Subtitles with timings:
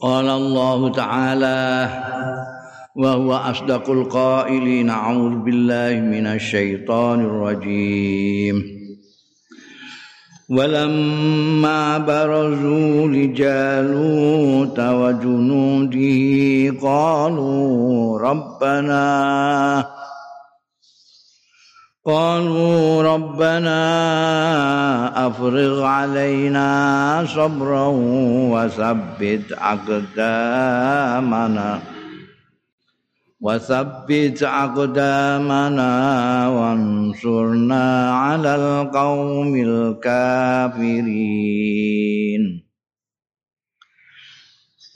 [0.00, 1.88] قال الله تعالى
[2.96, 8.76] وهو أصدق القائلين أعوذ بالله من الشيطان الرجيم.
[10.50, 16.20] ولما برزوا لجالوت وجنوده
[16.82, 19.95] قالوا ربنا
[22.06, 23.82] قالوا ربنا
[25.26, 26.70] أفرغ علينا
[27.26, 27.86] صبرا
[28.54, 30.98] وثبت أقدامنا
[33.40, 35.92] وثبت أقدامنا
[36.48, 41.02] وانصرنا على القوم الكافرين.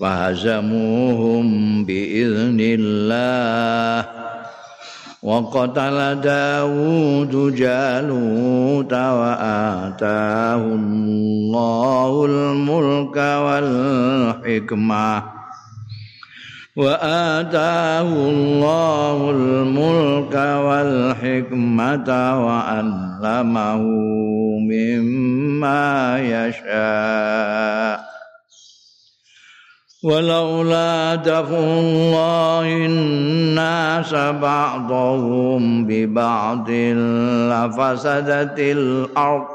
[0.01, 1.47] فهزموهم
[1.85, 4.20] بإذن الله.
[5.24, 15.24] وقتل داود جالوت وآتاه الله الملك والحكمة
[16.76, 22.10] وآتاه الله الملك والحكمة
[22.46, 23.82] وعلمه
[24.72, 28.09] مما يشاء
[30.05, 36.71] ولولا دفع الله الناس بعضهم ببعض
[37.51, 39.47] لفسدت الأرض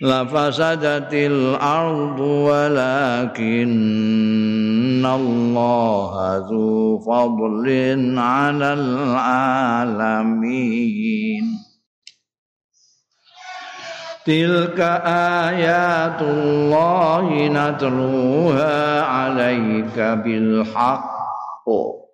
[0.00, 3.46] لفسدت الأرض ولكن
[5.06, 7.66] الله ذو فضل
[8.18, 10.16] على العالمين.
[14.26, 15.06] Tilka
[15.54, 22.10] ayatullahi natluha alaika bilhaqqo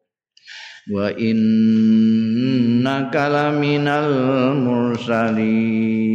[0.92, 4.12] Wa inna kalaminal
[4.60, 6.12] mursalin.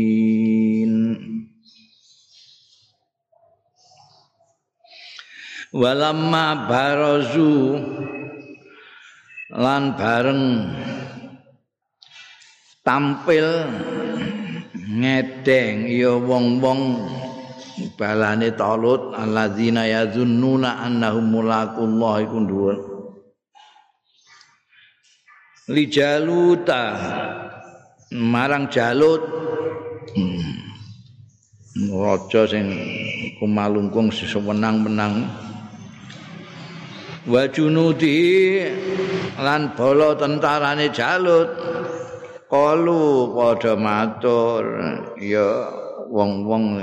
[5.74, 7.82] Walamma barazu
[9.50, 10.78] Lan bareng
[12.86, 13.50] Tampil
[14.98, 16.82] ngedeng ya wong-wong.
[17.94, 22.76] Balane talut alladzina yazunnuna annahum mulaqullah iku dhuwur.
[25.70, 26.82] Li jaluta
[28.10, 29.22] marang jalut.
[30.18, 30.58] Hmm.
[31.86, 32.74] raja sing
[33.38, 35.30] kumalungkung sewenang-wenang
[37.28, 38.66] wa junudi
[39.38, 41.46] lan bala tentarane jalut
[42.48, 44.64] kalu padha matur
[45.20, 45.68] ya
[46.08, 46.80] wong-wong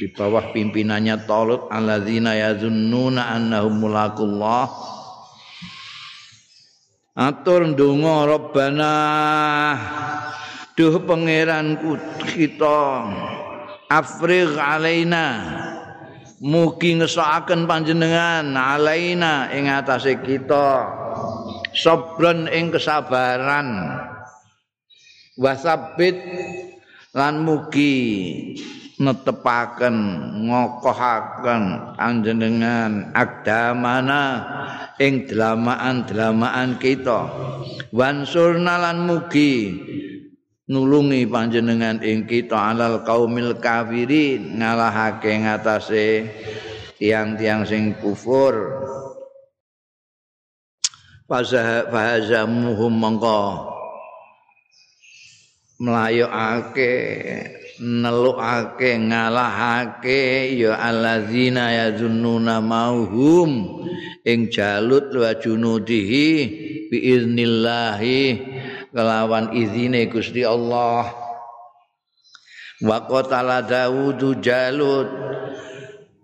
[0.00, 4.70] di bawah pimpinannya Talut alladzina yazunnuna annahum mulaqullah
[7.20, 8.94] atur ndonga rabbana
[10.72, 13.04] duh pangeranku kita
[13.92, 15.24] afrigh alaina
[16.40, 20.99] mugi ngesakaken panjenengan alaina ing atase kita
[21.80, 23.96] sabran ing kesabaran.
[25.40, 26.20] Wasabit
[27.16, 27.96] lan mugi
[29.00, 29.96] netepaken
[30.44, 34.24] ngokohaken anjenengan agdamana
[35.00, 37.32] ing delamaan-delamaan kita.
[37.88, 39.72] Wansurna lan mugi
[40.68, 46.28] nulungi panjenengan ing kita alal kaumil kafirin ngalahake ngatasé
[47.00, 48.54] tiang-tiang sing kufur
[51.30, 53.70] fahazamuhum mongko.
[55.80, 56.92] Melayokake
[57.80, 63.80] nelukake ngalahake ya allazina yazunnuna mauhum
[64.26, 66.28] ing jalut wa junudihi
[66.92, 68.20] biiznillahi
[68.92, 71.08] kelawan izine Gusti Allah.
[72.84, 75.08] Wa qatala Dawud Jalut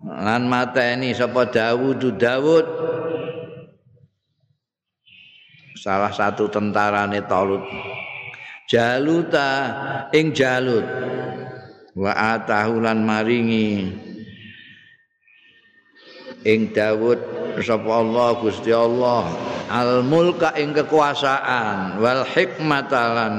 [0.05, 2.65] lan mateni sapa Dawud Dawud
[5.77, 7.61] salah satu tentarane Talut.
[8.67, 9.49] Jaluta
[10.11, 10.83] ing Jalut.
[11.97, 13.89] Wa atahu lan maringi.
[16.45, 17.19] Ing Dawud
[17.63, 19.31] sapa Allah Gusti Allah.
[19.71, 21.97] Al mulka ing kekuasaan.
[21.97, 23.35] Wal hikmatalan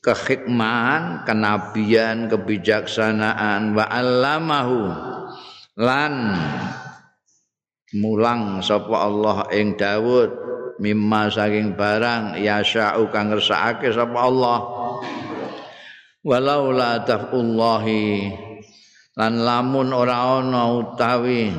[0.00, 3.76] kehikmahan kenabian kebijaksanaan.
[3.76, 4.80] Wa allamahu
[5.76, 6.14] lan
[7.96, 10.30] mulang sapa Allah ing Daud
[10.78, 14.58] mimma saking barang yasya'u kang ngersakake sapa Allah.
[16.20, 18.28] Walau la tafullahi
[19.16, 21.50] lan lamun ora ana utawi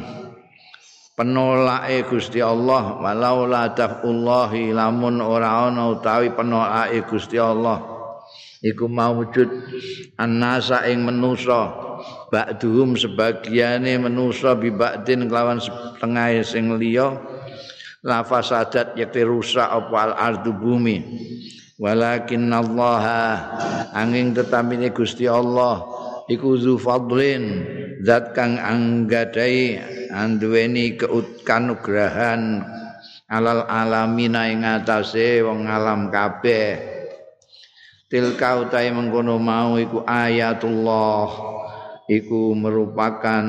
[1.18, 7.90] penolake Gusti Allah walau la tafullahi lamun ora ana utawi penolake Gusti Allah
[8.61, 9.49] iku maujud
[10.21, 11.73] annasa ing manusa
[12.29, 17.17] ba'duhum sebagiane manusa bi kelawan setengah sing liya.
[18.01, 21.05] La fasadat yakti rusak apa al ardu bumi.
[21.77, 23.05] Walakin Allah
[23.93, 25.85] angin tetamine Gusti Allah
[26.25, 27.65] iku zu fadlin
[28.01, 32.61] zat kang anggadai anduweni keukanugrahan
[33.29, 37.00] alal alamina ing atase wong alam kabeh
[38.11, 41.31] tilka utai mengkono mau iku ayatullah.
[42.11, 43.45] Iku merupakan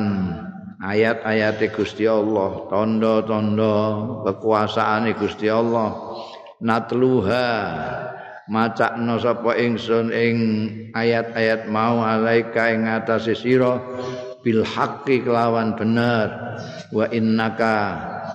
[0.79, 3.75] ayat-ayat Gusti Allah tondo-tondo
[4.23, 5.91] kekuasaan Gusti Allah.
[6.63, 7.51] Natluha
[8.47, 10.37] macakno sapa ingsun ing
[10.95, 13.83] ayat-ayat mau alaika ing atase sira
[14.47, 16.31] bil haqqi kelawan bener.
[16.95, 17.79] Wa innaka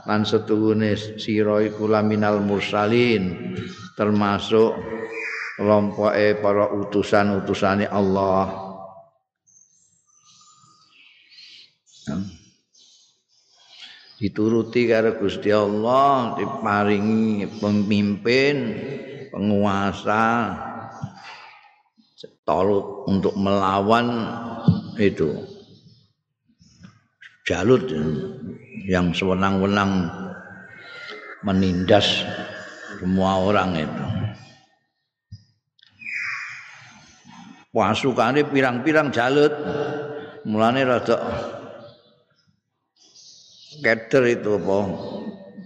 [0.03, 3.55] lan setuhune sira iku laminal mursalin
[3.95, 4.75] termasuk
[5.57, 8.69] kelompoke para utusan-utusane Allah.
[14.17, 18.55] Dituruti karo Gusti Allah, diparingi pemimpin,
[19.33, 20.23] penguasa
[22.47, 24.23] Talut untuk melawan
[24.95, 25.35] itu
[27.43, 27.91] Jalut
[28.87, 30.07] yang sewenang-wenang
[31.43, 32.23] menindas
[32.99, 34.16] semua orang itu.
[37.77, 39.53] Pasukane pirang-pirang jalut.
[40.49, 41.17] Mulane rada
[43.77, 44.77] keder itu apa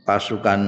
[0.03, 0.59] pasukan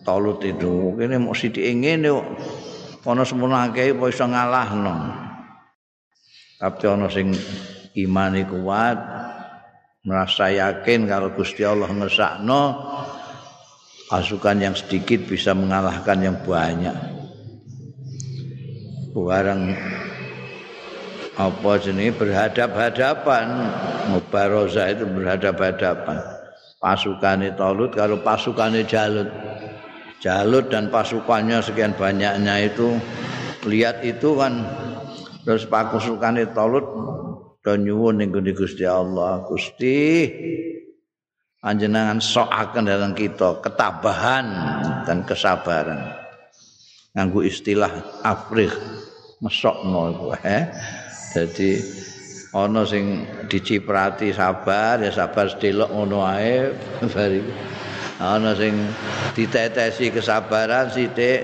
[0.00, 0.96] tolut itu.
[0.96, 4.96] Kene mau sithik ngene kok ana semono akeh apa iso ngalahno.
[6.56, 7.36] Tapi ana sing
[8.00, 8.98] iman kuat
[10.06, 12.62] merasa yakin kalau Gusti Allah ngesakno
[14.08, 16.96] pasukan yang sedikit bisa mengalahkan yang banyak.
[19.10, 19.74] Barang
[21.40, 23.46] apa jenis berhadap-hadapan?
[24.12, 26.20] Mubaroza itu berhadap-hadapan.
[26.76, 29.28] Pasukan Talut kalau pasukan Jalut.
[30.20, 32.92] Jalut dan pasukannya sekian banyaknya itu
[33.64, 34.68] lihat itu kan
[35.48, 36.84] terus pasukan Talut
[37.64, 39.40] dan nyuwun ning Gusti Allah.
[39.48, 40.28] Gusti
[41.60, 44.46] panjenengan soaken dalam kita ketabahan
[45.08, 46.04] dan kesabaran.
[47.16, 48.70] Nganggo istilah afrih
[49.40, 50.68] mesokno iku eh
[51.30, 51.78] Jadi
[52.50, 56.74] ana sing diciprati sabar ya sabar sedelok ngono ae
[57.06, 57.42] bari.
[58.20, 58.74] Ana sing
[59.32, 61.40] ditetesi kesabaran sithik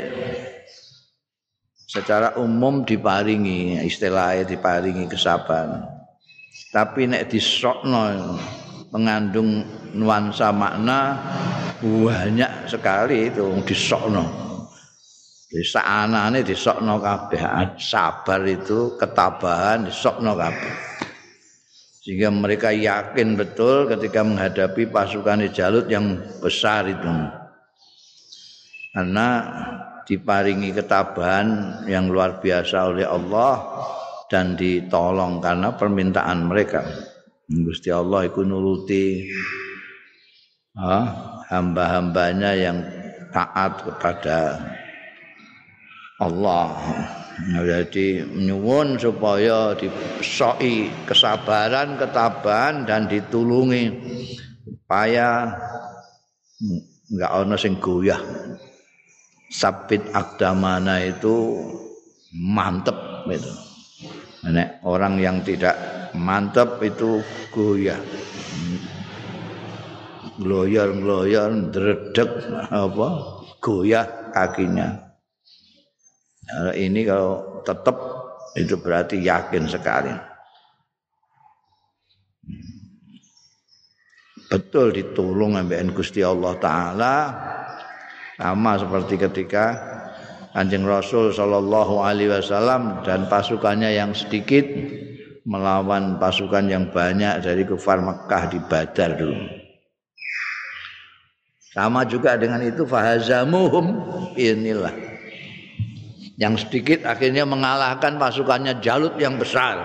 [1.87, 5.87] secara umum diparingi istilahnya diparingi kesabaran.
[6.75, 8.37] Tapi nek disokno
[8.93, 11.17] mengandung nuansa makna
[11.81, 14.47] banyak sekali itu disokno.
[15.47, 17.39] Desa anane disokno kabeh
[17.79, 20.75] sabar itu ketabahan disokno kabeh.
[22.03, 27.11] Sehingga mereka yakin betul ketika menghadapi pasukan Jalut yang besar itu.
[28.95, 29.29] Karena
[30.07, 33.59] diparingi ketabahan yang luar biasa oleh Allah
[34.31, 36.87] dan ditolong karena permintaan mereka.
[37.47, 39.27] Gusti Allah itu nuruti
[41.51, 42.79] hamba-hambanya yang
[43.31, 44.59] taat kepada
[46.17, 46.73] Allah.
[47.53, 53.93] Jadi nyuwun supaya disoki kesabaran, ketabahan dan ditulungi
[54.65, 55.53] supaya
[57.13, 58.17] enggak ana sing goyah.
[59.53, 61.61] Sabit akdamana itu
[62.33, 62.97] mantep
[63.29, 63.53] gitu.
[64.49, 65.77] Nek orang yang tidak
[66.17, 67.21] mantep itu
[67.53, 68.01] goyah.
[70.37, 72.31] Gloyor-gloyor, dredeg
[72.69, 73.09] apa?
[73.61, 75.06] Goyah kakinya.
[76.55, 77.97] Ini kalau tetap
[78.55, 80.15] itu berarti yakin sekali.
[84.47, 87.15] Betul ditolong ambekan Gusti Allah taala
[88.39, 89.75] sama seperti ketika
[90.55, 94.65] Kanjeng Rasul sallallahu alaihi wasallam dan pasukannya yang sedikit
[95.45, 99.47] melawan pasukan yang banyak dari kufar Mekah di Badar dulu.
[101.77, 103.85] Sama juga dengan itu fahazamuhum
[104.39, 105.06] inilah
[106.37, 109.81] yang sedikit akhirnya mengalahkan pasukannya Jalut yang besar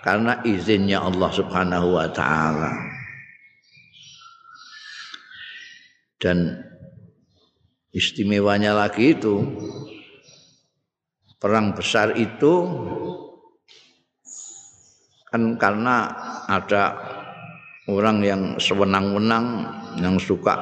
[0.00, 2.72] karena izinnya Allah Subhanahu wa taala.
[6.16, 6.64] Dan
[7.92, 9.36] istimewanya lagi itu
[11.36, 12.64] perang besar itu
[15.28, 16.08] kan karena
[16.48, 16.96] ada
[17.92, 19.68] orang yang sewenang-wenang
[20.00, 20.56] yang suka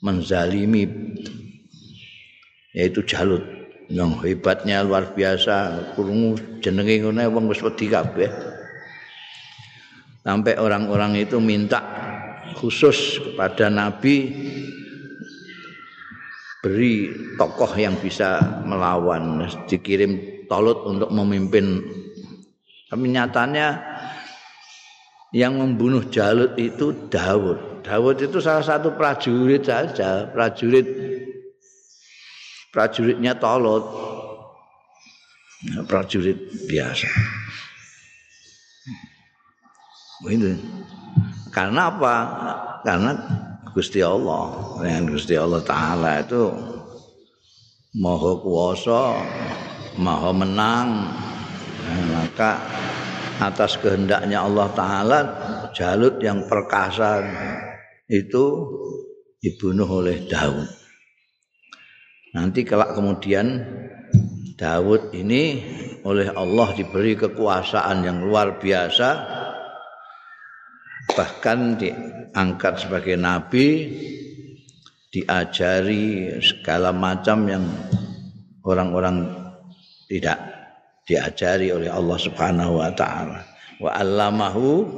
[0.00, 0.88] menzalimi
[2.72, 3.62] yaitu Jalut.
[3.92, 5.92] yang hebatnya luar biasa.
[5.92, 8.32] Kurungu jenenge ngono wong wis wedi kabeh.
[10.24, 11.82] Sampai orang-orang itu minta
[12.56, 14.32] khusus kepada nabi
[16.62, 21.80] beri tokoh yang bisa melawan dikirim Tolut untuk memimpin.
[22.88, 23.80] Tapi nyatanya
[25.32, 27.82] yang membunuh Jalut itu Dawud.
[27.82, 31.11] Dawud itu salah satu prajurit saja prajurit
[32.72, 33.84] prajuritnya Tolut
[35.86, 37.06] prajurit biasa.
[40.26, 40.54] Ini
[41.54, 42.14] karena apa?
[42.82, 43.12] Karena
[43.70, 44.74] Gusti Allah.
[44.82, 46.50] Dengan Gusti Allah Taala itu
[48.00, 49.02] maha kuasa
[50.00, 50.88] maha menang.
[51.92, 52.56] Maka
[53.42, 55.20] atas kehendaknya Allah Taala
[55.74, 57.26] Jalut yang perkasa
[58.06, 58.44] itu
[59.42, 60.81] dibunuh oleh Daud
[62.32, 63.64] nanti kelak kemudian
[64.56, 65.62] Daud ini
[66.02, 69.08] oleh Allah diberi kekuasaan yang luar biasa
[71.12, 73.92] bahkan diangkat sebagai nabi
[75.12, 77.64] diajari segala macam yang
[78.64, 79.28] orang-orang
[80.08, 80.40] tidak
[81.04, 83.44] diajari oleh Allah Subhanahu wa taala.
[83.82, 84.88] Wa allamahu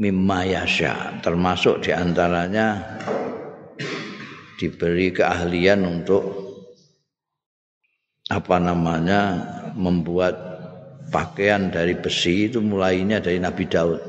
[0.00, 2.82] mimma yasha termasuk di antaranya
[4.58, 6.22] diberi keahlian untuk
[8.28, 9.20] apa namanya
[9.78, 10.34] membuat
[11.08, 14.02] pakaian dari besi itu mulainya dari Nabi Daud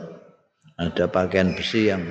[0.76, 2.04] ada pakaian besi yang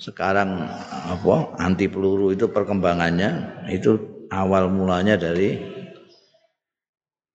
[0.00, 5.76] sekarang apa anti peluru itu perkembangannya itu awal mulanya dari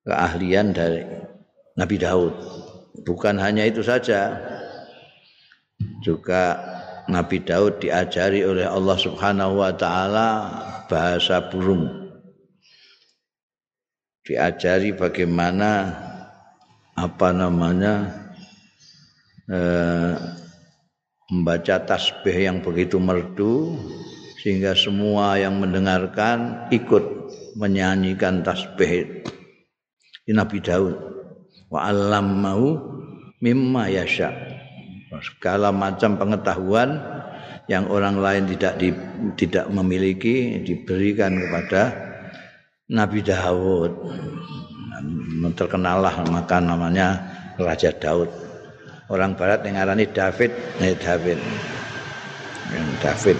[0.06, 1.02] keahlian dari
[1.78, 2.34] Nabi Daud.
[3.02, 4.38] Bukan hanya itu saja,
[6.04, 6.60] juga
[7.10, 10.30] Nabi Daud diajari oleh Allah Subhanahu wa taala
[10.86, 11.90] bahasa burung.
[14.22, 15.90] Diajari bagaimana
[16.94, 18.12] apa namanya
[19.50, 20.14] eh,
[21.32, 23.80] membaca tasbih yang begitu merdu
[24.44, 27.04] sehingga semua yang mendengarkan ikut
[27.58, 29.26] menyanyikan tasbih.
[30.32, 30.96] Nabi Daud.
[31.72, 31.88] Wa
[32.20, 32.76] mau
[33.40, 34.51] mimma yasha
[35.20, 36.96] segala macam pengetahuan
[37.68, 38.96] yang orang lain tidak di,
[39.36, 41.92] tidak memiliki diberikan kepada
[42.88, 43.92] Nabi Daud.
[45.52, 47.20] Terkenallah maka namanya
[47.60, 48.32] Raja Daud.
[49.12, 51.40] Orang barat yang ngarani David nih David.
[52.72, 53.38] Yang David.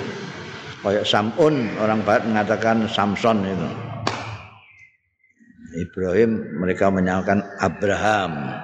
[0.82, 3.70] Kayak Samun orang barat mengatakan Samson itu.
[5.72, 8.60] Ibrahim mereka menyamakan Abraham.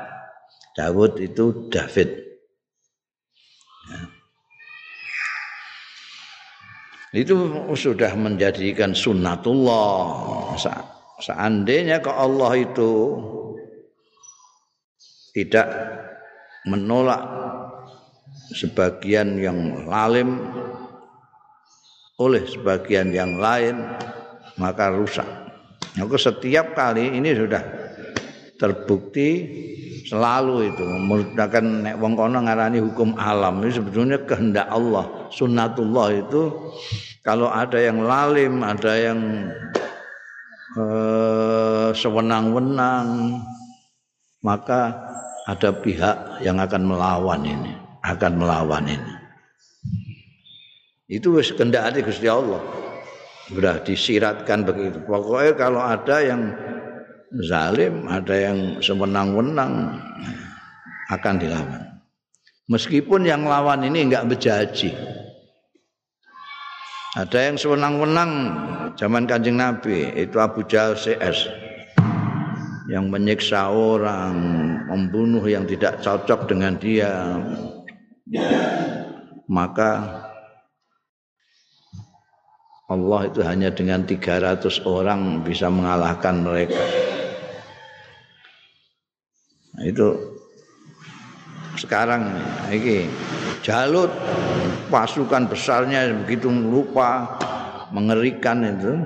[0.76, 2.27] Daud itu David
[7.16, 7.36] itu
[7.76, 10.56] sudah menjadikan sunnatullah
[11.24, 12.92] seandainya ke Allah itu
[15.32, 15.68] tidak
[16.68, 17.24] menolak
[18.52, 20.42] sebagian yang lalim
[22.18, 23.78] oleh sebagian yang lain
[24.58, 25.26] maka rusak.
[25.98, 27.62] Maka setiap kali ini sudah
[28.58, 29.30] terbukti
[30.08, 36.72] selalu itu menggunakan nek wong kono ngarani hukum alam ini sebetulnya kehendak Allah sunnatullah itu
[37.28, 39.20] kalau ada yang lalim ada yang
[40.80, 43.44] eh, sewenang-wenang
[44.48, 44.96] maka
[45.48, 47.74] ada pihak yang akan melawan ini,
[48.04, 49.14] akan melawan ini.
[51.08, 52.60] Itu wis kendakane Gusti Allah.
[53.48, 55.00] Sudah disiratkan begitu.
[55.08, 56.52] Pokoknya kalau ada yang
[57.44, 60.00] zalim, ada yang sewenang-wenang
[61.12, 61.84] akan dilawan.
[62.68, 64.92] Meskipun yang lawan ini enggak berjanji.
[67.16, 68.32] Ada yang sewenang-wenang
[69.00, 71.48] zaman Kanjeng Nabi, itu Abu Jahal CS
[72.92, 74.36] yang menyiksa orang,
[74.88, 77.40] membunuh yang tidak cocok dengan dia,
[79.48, 80.24] maka
[82.88, 86.80] Allah itu hanya dengan 300 orang bisa mengalahkan mereka.
[89.78, 90.08] Nah, itu
[91.78, 92.34] sekarang
[92.74, 93.06] ini
[93.62, 94.10] Jalut
[94.90, 97.38] pasukan besarnya begitu lupa
[97.94, 98.98] mengerikan itu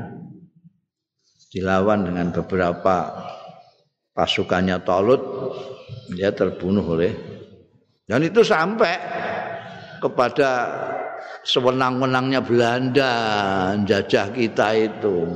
[1.52, 3.12] dilawan dengan beberapa
[4.16, 5.20] pasukannya Tolut
[6.16, 7.12] dia terbunuh oleh
[8.08, 8.96] dan itu sampai
[10.00, 10.50] kepada
[11.46, 13.12] sewenang-wenangnya Belanda
[13.86, 15.32] jajah kita itu.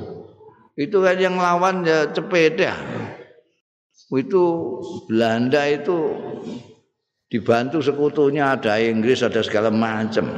[0.75, 2.75] Itu kan yang lawan ya cepeda
[4.13, 4.45] itu
[5.09, 6.13] Belanda itu
[7.29, 10.29] dibantu sekutunya ada Inggris ada segala macam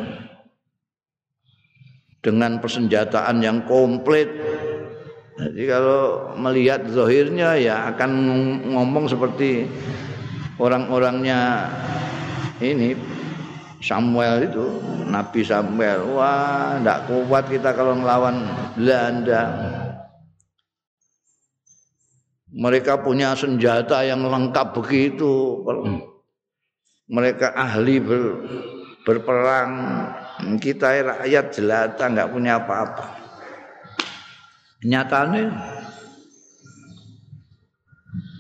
[2.24, 4.28] dengan persenjataan yang komplit
[5.38, 8.10] Jadi kalau melihat zahirnya ya akan
[8.74, 9.70] ngomong seperti
[10.58, 11.70] orang-orangnya
[12.58, 12.98] ini
[13.78, 14.66] Samuel itu,
[15.06, 16.10] Nabi Samuel.
[16.18, 19.46] Wah, tidak kuat kita kalau melawan Belanda.
[22.58, 25.62] Mereka punya senjata yang lengkap begitu.
[27.06, 28.24] Mereka ahli ber,
[29.06, 29.72] berperang.
[30.58, 33.06] Kita rakyat jelata nggak punya apa-apa.
[34.82, 35.54] Nyatanya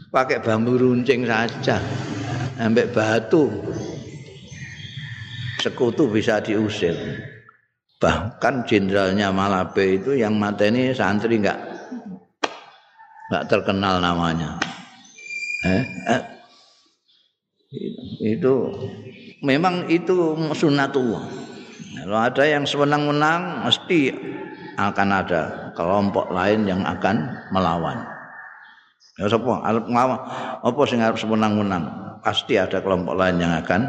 [0.10, 1.78] pakai bambu runcing saja,
[2.58, 3.50] ambek batu
[5.62, 6.94] sekutu bisa diusir.
[7.98, 11.67] Bahkan jenderalnya Malabe itu yang mateni santri enggak
[13.28, 14.56] enggak terkenal namanya.
[15.68, 16.22] Eh, eh,
[18.24, 18.54] itu
[19.44, 21.26] memang itu sunatullah.
[22.08, 24.16] Kalau ada yang sewenang-wenang mesti
[24.80, 28.00] akan ada kelompok lain yang akan melawan.
[29.18, 30.20] Ya sapa arep nglawan
[30.62, 31.84] apa sing arep sewenang-wenang?
[32.22, 33.82] Pasti ada kelompok lain yang akan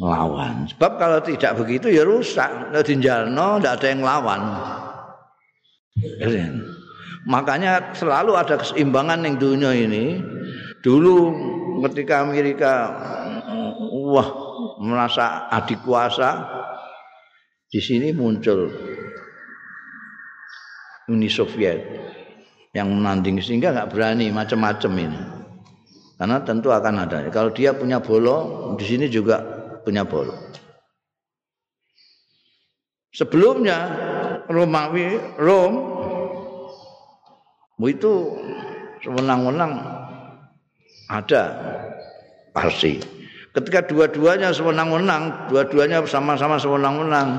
[0.00, 0.66] melawan.
[0.72, 2.48] Sebab kalau tidak begitu ya rusak.
[2.48, 4.42] Kalau dinjalno tidak ada yang lawan.
[7.26, 10.22] Makanya selalu ada keseimbangan yang dunia ini.
[10.78, 11.16] Dulu
[11.90, 12.94] ketika Amerika
[13.90, 14.28] wah
[14.78, 16.46] merasa adik kuasa
[17.66, 18.70] di sini muncul
[21.10, 21.82] Uni Soviet
[22.70, 25.20] yang menanding sehingga nggak berani macam-macam ini
[26.16, 29.42] karena tentu akan ada kalau dia punya bolo di sini juga
[29.82, 30.34] punya bolo.
[33.16, 33.78] Sebelumnya
[34.44, 35.95] Romawi Rom
[37.84, 38.12] itu
[39.04, 39.76] sewenang-wenang
[41.12, 41.42] ada
[42.56, 42.96] Parsi.
[43.52, 47.36] Ketika dua-duanya sewenang-wenang, dua-duanya sama-sama sewenang-wenang,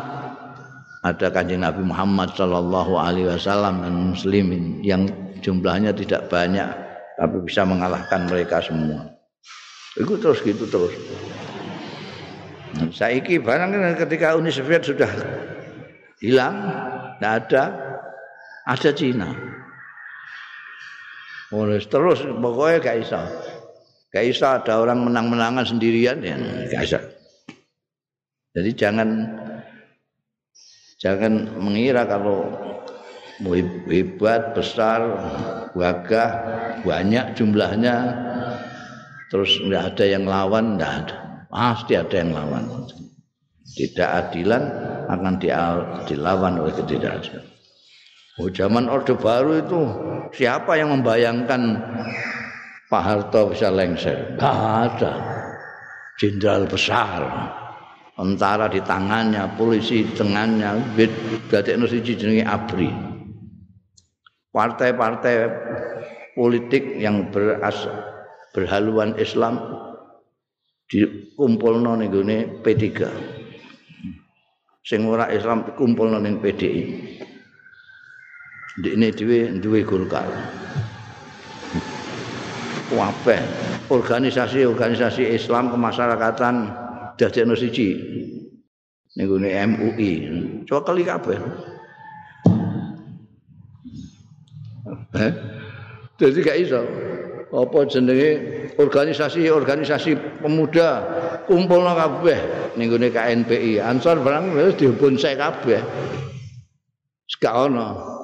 [1.06, 5.10] ada kanjeng Nabi Muhammad Shallallahu Alaihi Wasallam dan Muslimin yang
[5.42, 6.70] jumlahnya tidak banyak,
[7.18, 9.10] tapi bisa mengalahkan mereka semua.
[9.98, 10.94] Itu terus gitu terus.
[12.94, 13.74] Saiki barang
[14.06, 15.10] ketika Uni Soviet sudah
[16.22, 16.56] hilang,
[17.18, 17.64] tidak ada,
[18.70, 19.30] ada Cina.
[21.56, 23.20] Oleh terus pokoknya gak bisa.
[24.12, 26.36] Gak bisa ada orang menang-menangan sendirian ya,
[26.72, 27.00] gak bisa.
[28.58, 29.10] Jadi jangan
[30.98, 32.50] jangan mengira kalau
[33.86, 35.06] hebat, besar,
[35.78, 36.32] gagah,
[36.82, 37.96] banyak jumlahnya,
[39.30, 41.18] terus nggak ada yang lawan, nggak ada
[41.52, 42.66] pasti ada yang lawan.
[43.78, 44.64] Tidak adilan
[45.06, 45.38] akan
[46.10, 47.57] dilawan oleh ketidakadilan.
[48.38, 49.82] Oh, zaman Orde Baru itu
[50.30, 51.62] siapa yang membayangkan
[52.86, 54.38] Pak Harto bisa lengser?
[54.38, 55.12] Tidak ada.
[56.22, 57.26] Jenderal besar.
[58.18, 60.74] Tentara di tangannya, polisi di tengahnya,
[61.50, 62.90] berarti Indonesia jenenge ABRI.
[64.50, 65.36] Partai-partai
[66.34, 67.86] politik yang beras,
[68.58, 69.62] berhaluan Islam
[70.90, 72.86] dikumpulno ning gone P3.
[74.82, 76.82] Sing ora Islam dikumpulno ning PDI.
[78.78, 80.30] Ndekne dhewe duwe Golkar.
[82.88, 83.42] Kabeh
[83.90, 86.56] organisasi-organisasi Islam kemasyarakatan
[87.20, 87.98] dadekno siji
[89.18, 90.12] ning gone MUI.
[90.70, 91.40] Coba kali kabeh.
[95.18, 95.32] Eh?
[96.22, 96.82] Jadi gak iso.
[97.48, 98.32] apa jenenge
[98.76, 100.90] organisasi-organisasi pemuda
[101.48, 102.40] kumpulno kabeh
[102.76, 103.80] ning KNPI.
[103.80, 105.80] Ansor barang wis dihubun saya kabeh.
[107.28, 108.17] Seka ono.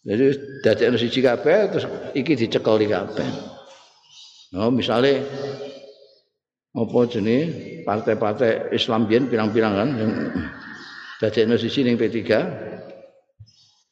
[0.00, 0.24] Jadi
[0.64, 1.84] dadi ono siji kabeh terus
[2.16, 3.28] iki dicekeli kabeh.
[4.56, 5.20] No, misalnya
[6.72, 10.12] apa jenenge partai-partai Islam biyen pirang-pirang kan yang
[11.20, 12.16] dadi ono siji ning P3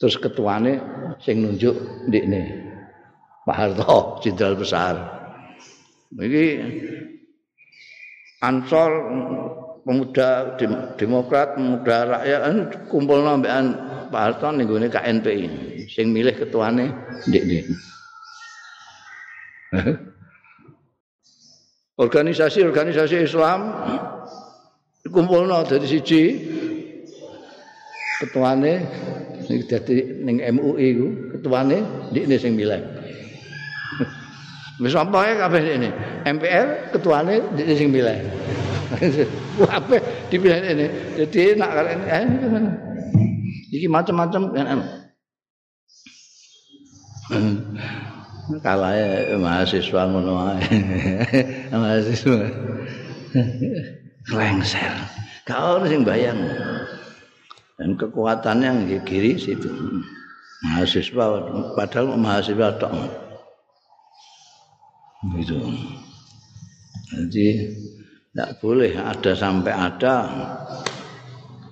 [0.01, 0.81] terus ketuane
[1.21, 1.77] sing nunjuk
[2.09, 2.57] ndikne
[3.45, 4.95] Pak Harto jenderal besar.
[6.09, 6.45] Ini
[8.41, 8.91] Ansor
[9.85, 10.57] pemuda
[10.97, 13.77] Demokrat, pemuda rakyat kumpul nambahan
[14.09, 15.78] Pak Harto ning KNPI.
[15.89, 16.93] Sing milih ketuane
[17.25, 17.65] ndik-ndik.
[21.99, 23.61] Organisasi-organisasi Islam
[25.09, 26.23] kumpulno dari siji
[28.21, 28.85] ketuane
[29.49, 31.81] dadi ning MUI ku ketuane
[32.13, 32.85] ndikne sing milih.
[34.79, 35.91] Wis apa ya kabeh ini?
[36.23, 38.15] MPR ketuane di sing pilih.
[39.59, 40.87] Kabeh dipilih ini.
[41.19, 41.71] Jadi nak
[42.07, 42.25] eh
[43.75, 44.55] iki macam-macam
[47.33, 47.45] kan.
[48.65, 48.97] Kalah
[49.37, 50.65] mahasiswa ngono ae.
[51.73, 52.49] mahasiswa.
[54.33, 54.93] Lengser.
[55.45, 56.41] Kau sing bayang.
[57.77, 59.69] Dan kekuatannya yang kiri situ.
[60.59, 61.25] mahasiswa
[61.79, 62.93] padahal mahasiswa tok
[65.39, 65.59] gitu
[67.15, 67.47] jadi
[68.35, 70.15] tidak boleh ada sampai ada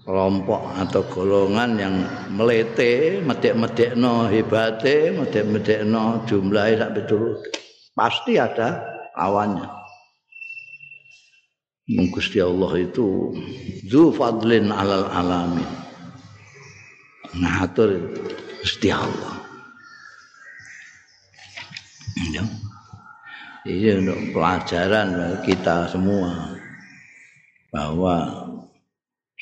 [0.06, 1.94] kelompok atau golongan yang
[2.30, 7.34] melete, medek-medek no hebate, medek-medek no jumlahnya sampai turun.
[7.90, 8.86] Pasti ada
[9.18, 9.66] lawannya.
[11.86, 13.34] Gusti Allah itu
[13.86, 15.70] zu fadlin alal alamin.
[17.34, 17.98] Ngatur
[18.62, 19.42] Gusti Allah.
[22.30, 22.46] Ya.
[23.66, 26.54] Ini untuk pelajaran kita semua
[27.74, 28.45] bahwa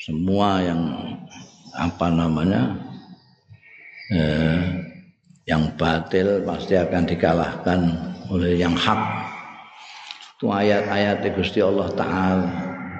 [0.05, 0.81] semua yang
[1.73, 2.77] apa namanya
[4.13, 4.61] eh,
[5.49, 7.79] yang batil pasti akan dikalahkan
[8.29, 9.01] oleh yang hak
[10.37, 12.45] itu ayat-ayat Gusti Allah Taala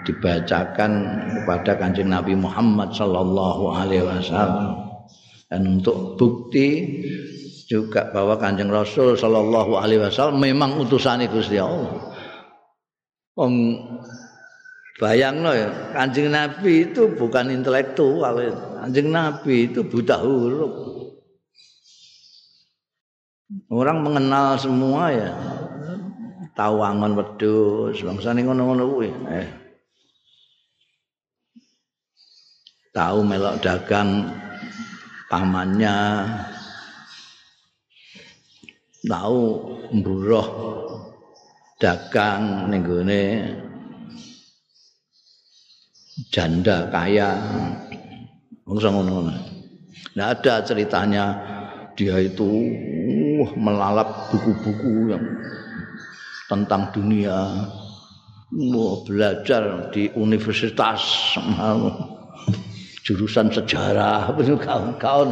[0.02, 0.92] dibacakan
[1.30, 4.74] kepada kanjeng Nabi Muhammad Sallallahu Alaihi Wasallam
[5.54, 7.02] dan untuk bukti
[7.70, 12.02] juga bahwa kanjeng Rasul Sallallahu Alaihi Wasallam memang utusan Gusti Allah.
[15.44, 18.40] No ya, kanjeng Nabi itu bukan intelektual,
[18.80, 20.72] kanjeng Nabi itu buta huruf.
[23.68, 25.36] Orang mengenal semua ya,
[26.56, 27.12] tahu angon
[28.00, 29.12] bangsa ini ngono-ngono kuwi.
[29.36, 29.48] Eh.
[32.96, 34.32] Tahu melok dagang
[35.28, 36.24] pamannya,
[39.04, 39.40] tahu
[39.92, 40.48] mburoh
[41.84, 42.80] dagang ning
[46.32, 47.36] janda kaya.
[48.66, 49.30] Bangsa ngono.
[50.18, 51.26] Nah ada ceritanya
[51.94, 52.50] dia itu
[53.46, 55.26] uh, melalap buku-buku yang
[56.50, 57.70] tentang dunia.
[58.56, 61.02] Mau belajar di universitas
[63.06, 65.30] jurusan sejarah itu kawan-kawan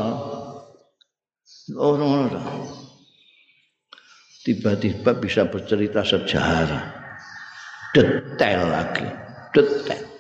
[1.78, 2.42] oh no, no.
[4.44, 7.02] tiba-tiba bisa bercerita sejarah.
[7.94, 9.08] Detail lagi
[9.54, 10.13] detail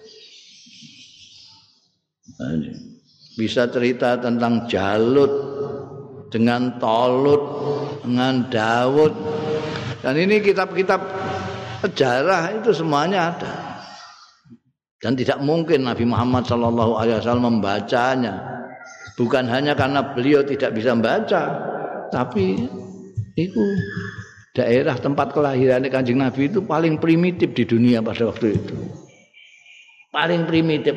[3.37, 5.31] bisa cerita tentang Jalut
[6.33, 7.43] dengan Tolut
[8.01, 9.13] dengan Daud
[10.03, 10.99] dan ini kitab-kitab
[11.79, 13.53] sejarah itu semuanya ada.
[14.99, 18.39] Dan tidak mungkin Nabi Muhammad Shallallahu Alaihi Wasallam membacanya.
[19.15, 21.71] Bukan hanya karena beliau tidak bisa membaca
[22.11, 22.67] tapi
[23.35, 23.63] itu
[24.55, 28.75] daerah tempat kelahiran kanjeng Nabi itu paling primitif di dunia pada waktu itu.
[30.11, 30.95] Paling primitif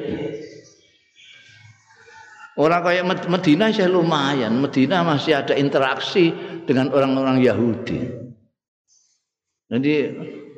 [2.56, 4.56] Orang kayak Medina saya lumayan.
[4.56, 6.32] Medina masih ada interaksi
[6.64, 8.00] dengan orang-orang Yahudi.
[9.68, 9.94] Jadi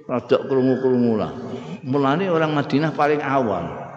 [0.07, 1.35] rada krungu-krungu lah.
[1.83, 3.89] Mulane orang Madinah paling awal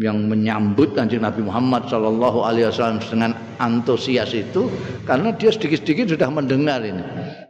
[0.00, 4.72] yang menyambut kanjeng Nabi Muhammad Shallallahu Alaihi Wasallam dengan antusias itu
[5.04, 7.04] karena dia sedikit-sedikit sudah mendengar ini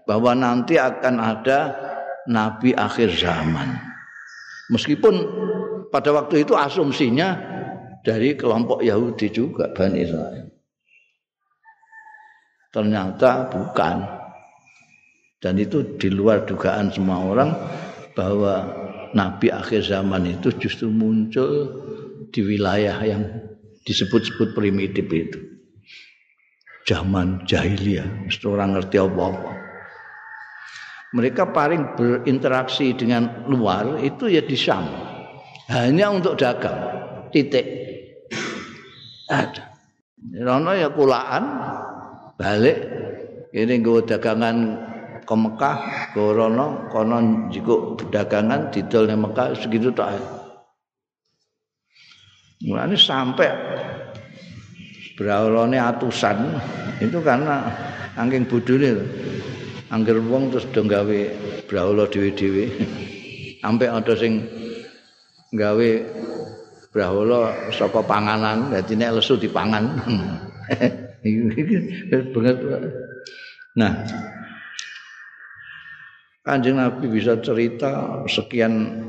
[0.04, 1.70] bahwa nanti akan ada
[2.26, 3.78] Nabi akhir zaman.
[4.74, 5.14] Meskipun
[5.94, 7.53] pada waktu itu asumsinya
[8.04, 10.46] dari kelompok Yahudi juga Bani Israel.
[12.68, 13.96] Ternyata bukan.
[15.40, 17.50] Dan itu di luar dugaan semua orang
[18.12, 18.64] bahwa
[19.12, 21.68] Nabi akhir zaman itu justru muncul
[22.32, 23.22] di wilayah yang
[23.84, 25.40] disebut-sebut primitif itu.
[26.84, 29.52] Zaman jahiliyah, orang ngerti apa-apa.
[31.14, 34.84] Mereka paling berinteraksi dengan luar itu ya di Syam.
[35.70, 37.00] Hanya untuk dagang.
[37.30, 37.83] Titik
[39.30, 39.64] ada.
[40.24, 41.44] Rono ya kulaan
[42.40, 42.78] balik
[43.52, 44.56] ini gue dagangan
[45.24, 45.76] ke Mekah
[46.16, 50.16] ke Rono kono jiko dagangan didol di Mekah segitu tak
[52.64, 53.52] Mulane sampai
[55.20, 56.56] berawalane atusan
[57.04, 57.68] itu karena
[58.16, 59.04] angking bodone
[59.92, 61.20] angger wong terus do gawe
[61.70, 62.64] brawala dhewe-dhewe.
[63.62, 64.44] Sampai ada sing
[65.54, 65.90] gawe
[66.94, 69.82] brahula saka panganan dadi nek lesu dipangan
[72.32, 72.56] banget
[73.74, 73.92] nah
[76.44, 79.00] Kanjeng Nabi bisa cerita sekian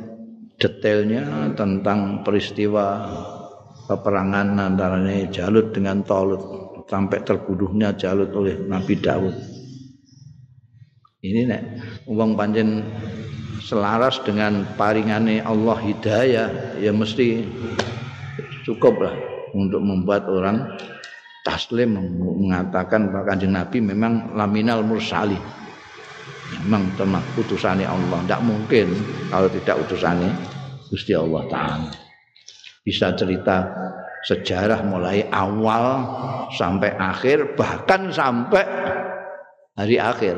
[0.56, 3.04] detailnya tentang peristiwa
[3.92, 6.42] peperangan antara Jalut dengan Tolut
[6.88, 9.36] sampai terbunuhnya Jalut oleh Nabi Daud.
[11.26, 11.62] Ini nek
[12.08, 12.86] uang panjen
[13.66, 17.42] selaras dengan paringane Allah hidayah ya mesti
[18.62, 19.16] cukup lah
[19.58, 20.78] untuk membuat orang
[21.42, 25.38] taslim mengatakan bahwa kanjeng Nabi memang laminal mursali.
[26.62, 28.22] Memang termak utusannya Allah.
[28.22, 28.94] Tidak mungkin
[29.34, 30.30] kalau tidak utusannya
[30.94, 31.92] Gusti Allah Ta'ala.
[32.86, 33.66] Bisa cerita
[34.26, 36.06] sejarah mulai awal
[36.54, 38.62] sampai akhir bahkan sampai
[39.74, 40.38] hari akhir.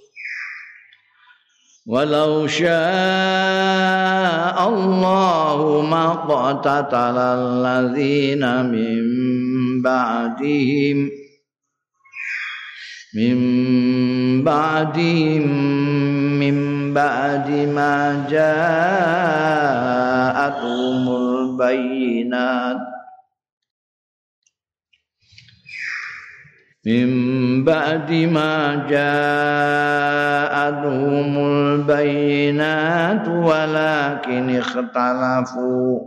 [1.91, 2.47] Walau
[4.55, 7.19] Allah ma qatatal
[7.59, 11.11] ladzina mim ba'dihim
[13.11, 13.41] mim
[14.39, 15.43] ba'dihim
[16.39, 19.51] mim ba'di ma ja'atul
[21.59, 22.90] bayyinat
[26.85, 29.37] من بعد ما جاءتهم
[31.37, 35.99] البينات ولكن اختلفوا.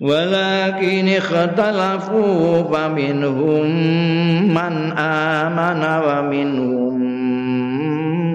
[0.00, 3.66] ولكن اختلفوا فمنهم
[4.54, 7.00] من آمن ومنهم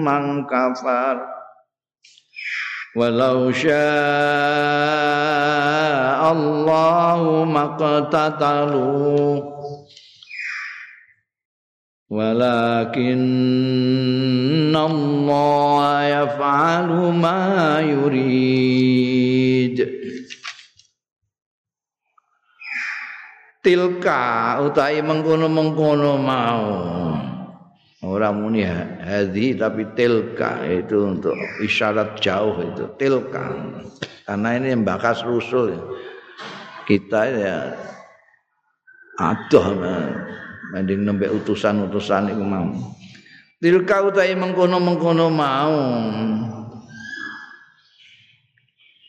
[0.04, 1.20] من كفر.
[2.96, 3.72] ولو شاء
[6.32, 9.59] الله ما اقتتلوا.
[12.09, 13.15] ولكن
[14.75, 19.77] الله يفعل ما يريد
[23.65, 26.69] tilka utai mengkono-mengkono mau
[28.05, 31.33] orang muni hadhi tapi tilka itu untuk
[31.65, 33.57] isyarat jauh itu tilka
[34.29, 35.73] karena ini yang bakas rusul
[36.85, 37.73] kita ya
[39.17, 39.73] aduh
[40.70, 42.70] mending nembe utusan-utusan iku mau.
[43.60, 45.78] Tilka utahe mengkono-mengkono mau.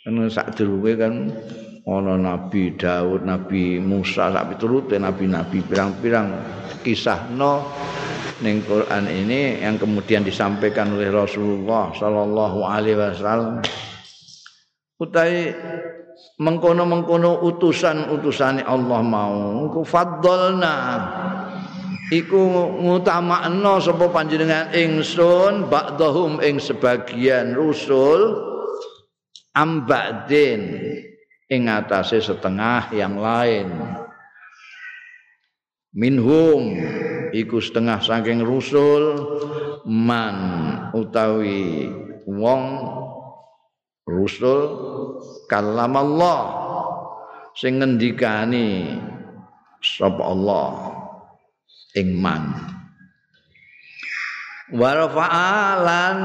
[0.01, 1.13] Kan sak durunge kan
[1.85, 6.27] ana Nabi Daud, Nabi Musa, sak piturute nabi-nabi pirang-pirang
[6.81, 7.69] kisahno
[8.41, 13.61] ning Quran ini yang kemudian disampaikan oleh Rasulullah sallallahu alaihi wasallam.
[14.97, 15.53] Utai
[16.41, 19.69] mengkono-mengkono utusan-utusane Allah mau.
[19.69, 19.85] Ku
[22.11, 22.39] iku
[22.81, 28.35] ngutamakno sapa panjenengan ingsun ba'dahum ing sebagian rusul
[29.55, 30.79] ambadin
[31.51, 33.67] ing atase setengah yang lain.
[35.91, 36.79] Minhum
[37.35, 39.27] iku setengah saking rusul
[39.83, 40.37] man
[40.95, 41.91] utawi
[42.23, 42.63] wong
[44.07, 44.59] rusul
[45.51, 46.39] Allah
[47.59, 48.95] sing ngendikani
[49.83, 50.90] sapa Allah
[51.95, 52.71] ing man.
[54.71, 56.19] Warfa'alan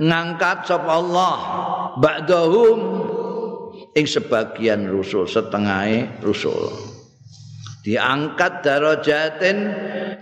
[0.00, 1.36] ngangkat sapa Allah
[2.00, 2.80] ba'dahum
[3.92, 6.72] ing sebagian rusul setengahe rusul.
[7.84, 9.58] Diangkat darajatin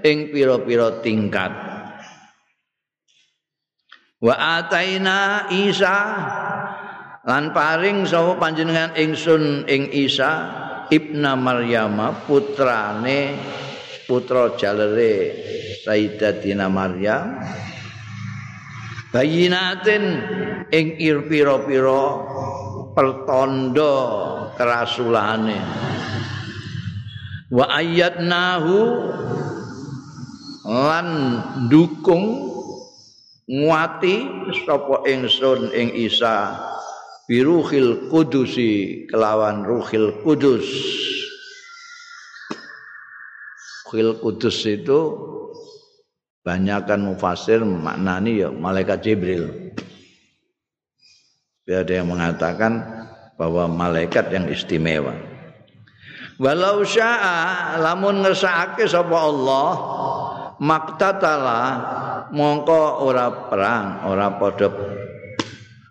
[0.02, 1.52] ing pira-pira tingkat.
[4.16, 5.98] Wa ataina Isa
[7.22, 10.50] lan paring sapa panjenengan ingsun ing Isa
[10.90, 13.36] ibna Maryama putrane
[14.06, 15.34] putra jalere
[15.82, 17.42] Sayyidatina Maryam.
[19.10, 20.04] Bayinatin
[20.70, 22.02] ing ir pira-pira
[22.94, 23.94] pertanda
[24.56, 25.58] kerasulane
[27.52, 28.76] wa ayyadnahu
[30.66, 31.08] lan
[31.70, 32.50] dukung
[33.46, 34.16] nguati
[34.66, 36.58] sapa ingsun ing Isa
[37.30, 40.66] biruhil kudusi kelawan ruhil kudus
[43.87, 45.14] Ruhil Kudus itu
[46.42, 49.46] banyakkan mufasir maknani ya malaikat Jibril.
[51.70, 52.83] Ada yang mengatakan
[53.38, 55.14] bahwa malaikat yang istimewa.
[56.42, 59.70] Walau syaa lamun ngersakake sapa Allah
[60.59, 61.61] maktatala
[62.35, 64.68] mongko ora perang, ora padha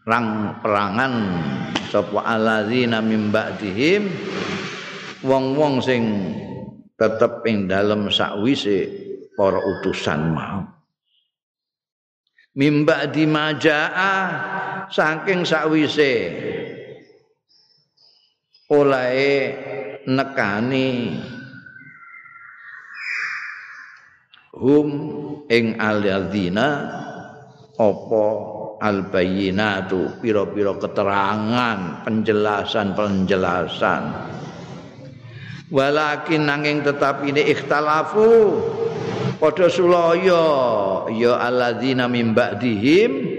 [0.03, 1.13] perang perangan
[1.87, 4.11] sapa alladzina mim ba'dihim
[5.25, 6.03] wong-wong sing
[6.95, 8.87] tetep ing dalem sakwise
[9.35, 10.63] para utusan mau.
[12.55, 14.15] Mimba di majaa
[14.87, 16.31] saking sakwise
[18.71, 19.33] olahe
[20.07, 21.19] nekani
[24.55, 24.89] hum
[25.51, 26.67] ing alladzina
[27.75, 28.25] apa
[28.79, 34.03] albayinatu pira-pira keterangan penjelasan-penjelasan
[35.69, 38.61] walakin nanging tetap ini ikhtalafu.
[39.35, 40.45] Padha sulaya
[41.11, 43.35] ya alladzina mim ba'dihim.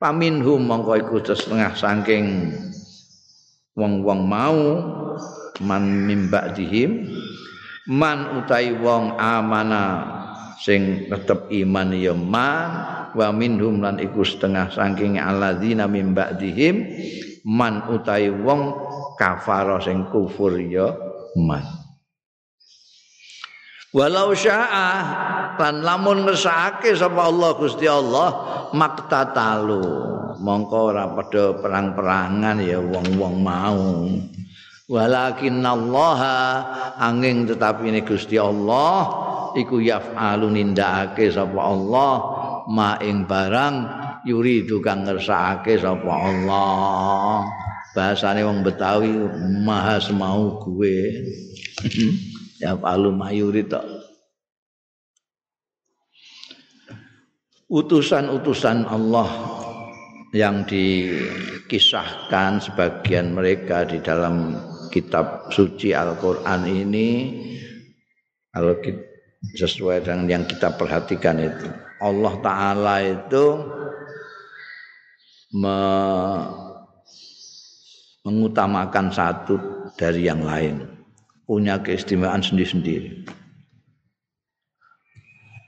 [0.00, 2.50] Paminhum mongko iku setengah saking
[3.78, 4.60] wong-wong mau
[5.62, 7.06] man mim ba'dihim.
[7.86, 10.06] Man utai wong amana
[10.58, 12.70] sing tetep iman ya man.
[13.12, 16.88] Wa minhum lan iku setengah saking alladzina mim ba'dihim.
[17.44, 18.74] Man utai wong
[19.18, 20.92] kafara sing kufur ya
[21.36, 21.64] man.
[23.92, 24.92] Walau syaa
[25.60, 28.28] lan lamun ngersake sapa Allah Gusti Allah
[28.72, 29.84] maktatalu
[30.40, 34.08] mongko ora padha perang-perangan ya wong-wong mau.
[34.88, 36.20] Walakin Allah
[36.96, 39.12] angin tetapi ini Gusti Allah
[39.60, 42.12] iku yaf'alu nindakake sapa Allah
[42.72, 43.74] ma ing barang
[44.24, 47.44] yuri kang ngersakake sapa Allah
[47.92, 49.12] bahasane wong Betawi
[49.64, 51.24] maha semau gue.
[52.62, 53.84] Yaf'alu mayuri tok.
[57.72, 59.28] Utusan-utusan Allah
[60.36, 64.60] yang dikisahkan sebagian mereka di dalam
[64.92, 67.08] kitab suci Al-Quran ini
[68.52, 69.00] kalau kita,
[69.56, 71.66] sesuai dengan yang kita perhatikan itu
[71.98, 73.44] Allah Ta'ala itu
[78.22, 79.58] mengutamakan satu
[79.98, 80.86] dari yang lain.
[81.42, 83.26] Punya keistimewaan sendiri-sendiri.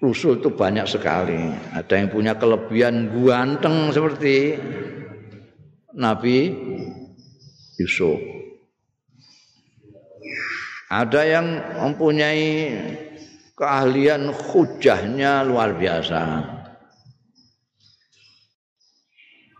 [0.04, 1.40] Rasul itu banyak sekali.
[1.72, 4.60] Ada yang punya kelebihan ganteng seperti
[5.96, 6.52] Nabi
[7.80, 8.20] Yusuf.
[10.92, 11.46] Ada yang
[11.80, 12.70] mempunyai
[13.56, 16.22] keahlian hujahnya luar biasa.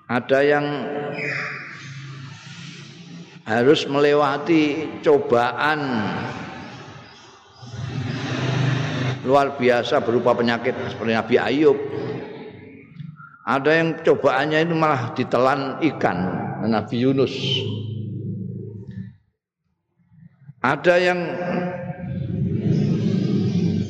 [0.04, 0.66] Ada yang
[3.44, 5.80] harus melewati cobaan
[9.24, 11.78] luar biasa berupa penyakit seperti Nabi Ayub.
[13.44, 16.18] Ada yang cobaannya itu malah ditelan ikan
[16.64, 17.36] Nabi Yunus.
[20.64, 21.20] Ada yang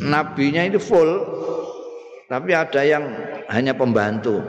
[0.03, 1.23] nabinya itu full,
[2.27, 3.07] tapi ada yang
[3.47, 4.43] hanya pembantu.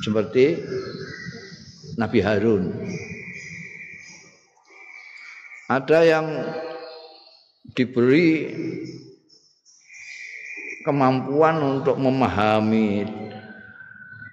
[0.00, 0.64] Seperti
[1.96, 2.72] Nabi Harun.
[5.68, 6.26] Ada yang
[7.72, 8.52] diberi
[10.84, 13.06] kemampuan untuk memahami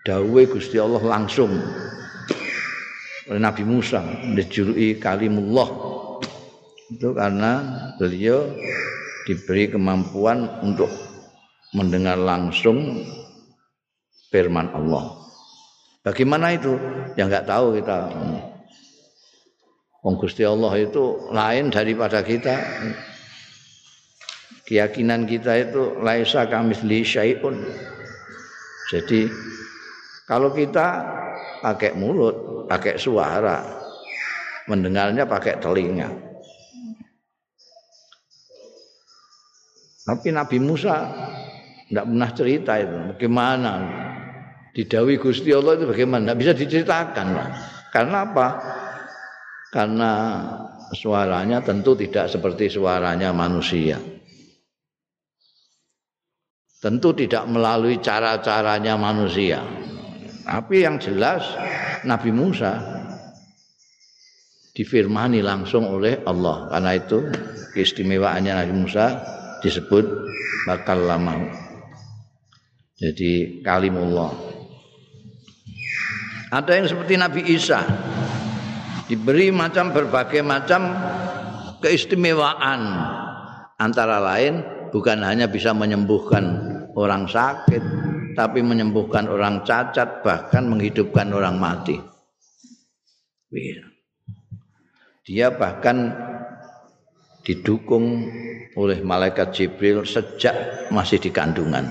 [0.04, 1.54] dawe Gusti Allah langsung
[3.30, 4.02] oleh Nabi Musa
[4.34, 5.70] dijuluki kalimullah
[6.90, 7.62] itu karena
[8.02, 8.50] beliau
[9.30, 10.90] diberi kemampuan untuk
[11.78, 13.06] mendengar langsung
[14.34, 15.19] firman Allah.
[16.00, 16.80] Bagaimana itu?
[17.20, 18.08] Ya nggak tahu kita.
[20.00, 22.56] Wong Gusti Allah itu lain daripada kita.
[24.64, 27.58] Keyakinan kita itu laisa kamisli syai'un.
[28.90, 29.28] Jadi
[30.24, 31.04] kalau kita
[31.60, 33.60] pakai mulut, pakai suara,
[34.70, 36.10] mendengarnya pakai telinga.
[40.06, 41.06] Tapi Nabi Musa
[41.90, 43.74] tidak pernah cerita itu, bagaimana
[44.74, 47.28] didawi Gusti Allah itu bagaimana, tidak bisa diceritakan.
[47.90, 48.48] Karena apa?
[49.70, 50.12] Karena
[50.94, 54.02] suaranya tentu tidak seperti suaranya manusia.
[56.80, 59.60] Tentu tidak melalui cara-caranya manusia.
[60.48, 61.44] Tapi yang jelas
[62.08, 62.80] Nabi Musa
[64.72, 66.72] difirmani langsung oleh Allah.
[66.72, 67.20] Karena itu
[67.76, 69.06] keistimewaannya Nabi Musa
[69.60, 70.08] disebut
[70.66, 71.36] bakal lama.
[72.96, 74.59] Jadi kalimullah.
[76.50, 77.86] Ada yang seperti Nabi Isa
[79.06, 80.94] diberi macam berbagai macam
[81.82, 82.82] keistimewaan
[83.78, 86.46] antara lain bukan hanya bisa menyembuhkan
[86.98, 87.82] orang sakit
[88.34, 91.98] tapi menyembuhkan orang cacat bahkan menghidupkan orang mati.
[93.50, 93.86] Iya.
[95.26, 96.10] Dia bahkan
[97.46, 98.26] didukung
[98.74, 101.86] oleh malaikat Jibril sejak masih di kandungan.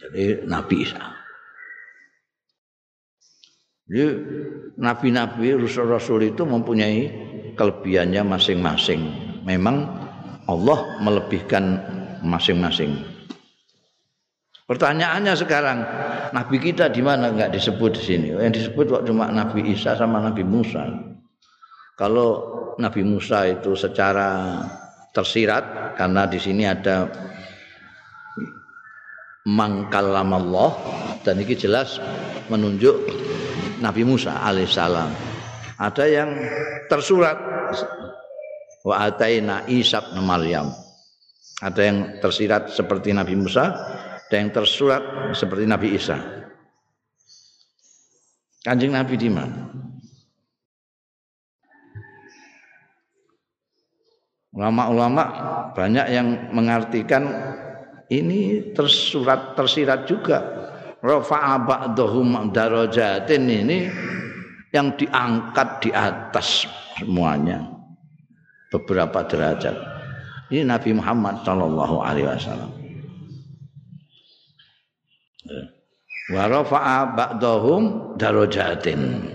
[0.00, 1.17] Jadi Nabi Isa.
[3.88, 4.04] Jadi
[4.76, 7.08] nabi-nabi rasul-rasul itu mempunyai
[7.56, 9.00] kelebihannya masing-masing.
[9.48, 9.88] Memang
[10.44, 11.80] Allah melebihkan
[12.20, 13.00] masing-masing.
[14.68, 15.78] Pertanyaannya sekarang,
[16.36, 18.28] Nabi kita di mana nggak disebut di sini?
[18.36, 20.84] Yang disebut kok cuma Nabi Isa sama Nabi Musa.
[21.96, 22.28] Kalau
[22.76, 24.60] Nabi Musa itu secara
[25.16, 27.08] tersirat karena di sini ada
[29.48, 30.76] mangkalam Allah
[31.24, 31.96] dan ini jelas
[32.52, 33.08] menunjuk
[33.80, 35.08] Nabi Musa alaihissalam.
[35.80, 36.30] Ada yang
[36.92, 37.38] tersurat
[38.84, 40.68] wa ataina Isa Maryam.
[41.64, 43.72] Ada yang tersirat seperti Nabi Musa,
[44.28, 46.18] ada yang tersurat seperti Nabi Isa.
[48.62, 49.58] Kanjeng Nabi di mana?
[54.54, 55.24] Ulama-ulama
[55.74, 57.30] banyak yang mengartikan
[58.08, 60.38] ini tersurat tersirat juga.
[60.98, 63.86] Rafa'a ba'dhum darajatin ini
[64.74, 66.66] yang diangkat di atas
[66.98, 67.62] semuanya
[68.74, 69.76] beberapa derajat.
[70.50, 72.72] Ini Nabi Muhammad sallallahu alaihi wasallam.
[76.28, 79.32] wa rafa'a ba'dahum darajatin.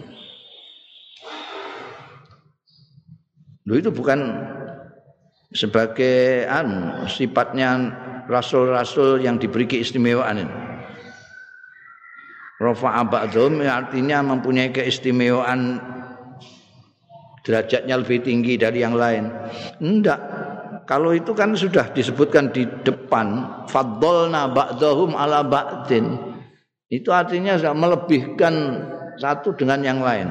[3.65, 4.19] Lu itu bukan
[5.55, 7.79] sebagai anu sifatnya
[8.27, 10.55] rasul-rasul yang diberi keistimewaan ini.
[12.63, 15.83] Rafa'a ba'dahum artinya mempunyai keistimewaan
[17.43, 19.27] derajatnya lebih tinggi dari yang lain.
[19.83, 20.19] Enggak.
[20.83, 26.19] Kalau itu kan sudah disebutkan di depan faddalna ba'dahum ala ba'din
[26.91, 28.83] itu artinya melebihkan
[29.17, 30.29] satu dengan yang lain.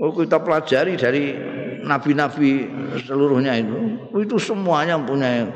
[0.00, 1.36] Oh, kita pelajari dari
[1.84, 2.68] nabi-nabi
[3.04, 3.76] seluruhnya itu,
[4.20, 5.48] itu semuanya punya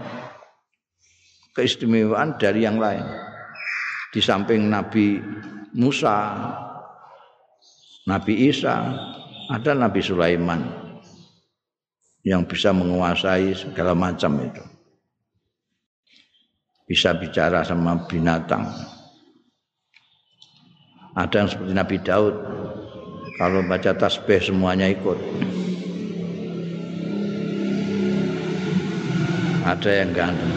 [1.55, 3.05] keistimewaan dari yang lain.
[4.15, 5.19] Di samping Nabi
[5.75, 6.39] Musa,
[8.07, 8.95] Nabi Isa,
[9.51, 10.63] ada Nabi Sulaiman
[12.23, 14.63] yang bisa menguasai segala macam itu
[16.85, 18.69] bisa bicara sama binatang.
[21.15, 22.35] Ada yang seperti Nabi Daud,
[23.39, 25.17] kalau baca tasbih semuanya ikut.
[29.65, 30.53] Ada yang ganteng.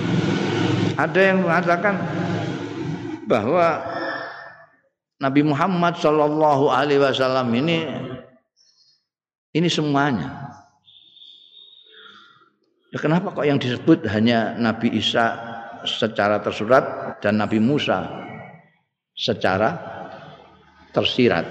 [0.99, 1.95] Ada yang mengatakan
[3.24, 3.80] bahwa
[5.18, 7.88] Nabi Muhammad Shallallahu Alaihi Wasallam ini
[9.55, 10.51] ini semuanya.
[12.93, 15.39] Ya, kenapa kok yang disebut hanya Nabi Isa
[15.88, 18.05] secara tersurat dan Nabi Musa
[19.18, 19.76] secara
[20.93, 21.47] tersirat.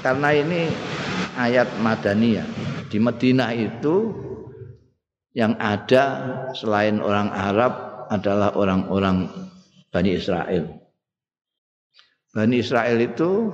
[0.00, 0.70] Karena ini
[1.36, 2.46] ayat Madaniyah.
[2.90, 4.14] Di Madinah itu
[5.34, 6.04] yang ada
[6.58, 9.30] selain orang Arab adalah orang-orang
[9.90, 10.66] Bani Israel.
[12.30, 13.50] Bani Israel itu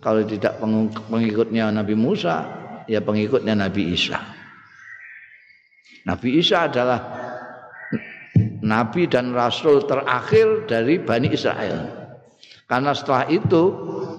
[0.00, 0.60] kalau tidak
[1.08, 2.44] pengikutnya Nabi Musa,
[2.88, 4.20] ya pengikutnya Nabi Isa.
[6.04, 7.00] Nabi Isa adalah
[8.64, 11.88] nabi dan rasul terakhir dari Bani Israel.
[12.64, 13.62] Karena setelah itu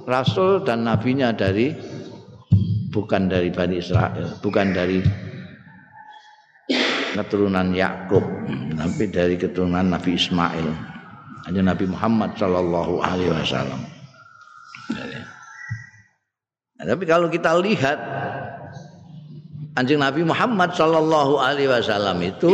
[0.06, 1.74] rasul dan nabinya dari
[2.94, 5.02] bukan dari Bani Israel, bukan dari
[7.16, 8.24] keturunan Yakub,
[8.76, 10.68] tapi dari keturunan Nabi Ismail.
[11.48, 13.82] Hanya Nabi Muhammad Shallallahu Alaihi Wasallam.
[16.76, 17.96] Nah, tapi kalau kita lihat
[19.80, 22.52] anjing Nabi Muhammad Shallallahu Alaihi Wasallam itu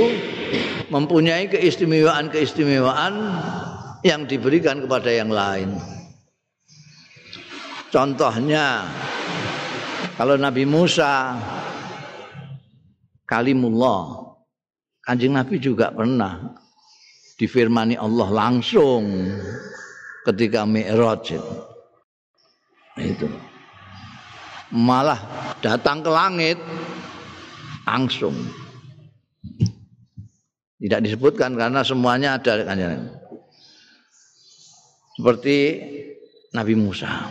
[0.93, 3.13] mempunyai keistimewaan-keistimewaan
[4.05, 5.79] yang diberikan kepada yang lain.
[7.89, 8.85] Contohnya
[10.19, 11.39] kalau Nabi Musa
[13.23, 14.30] kalimullah
[15.01, 16.53] Kanjeng Nabi juga pernah
[17.41, 19.33] difirmani Allah langsung
[20.29, 21.53] ketika Mi'raj itu.
[23.01, 23.27] itu.
[24.71, 25.17] Malah
[25.59, 26.57] datang ke langit
[27.89, 28.37] langsung.
[30.81, 32.61] Tidak disebutkan karena semuanya ada
[35.17, 35.57] Seperti
[36.53, 37.29] Nabi Musa.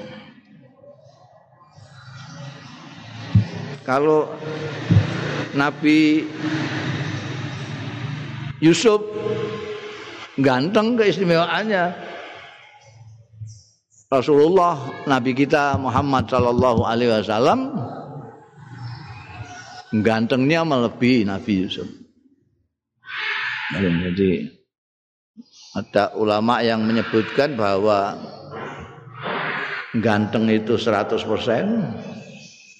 [3.87, 4.31] Kalau
[5.55, 6.23] Nabi
[8.61, 9.01] Yusuf
[10.37, 11.97] ganteng keistimewaannya
[14.11, 14.77] Rasulullah
[15.09, 17.73] Nabi kita Muhammad Sallallahu Alaihi Wasallam
[20.03, 21.89] gantengnya melebihi Nabi Yusuf.
[23.71, 24.51] Jadi
[25.79, 28.19] ada ulama yang menyebutkan bahwa
[30.03, 31.95] ganteng itu 100 persen,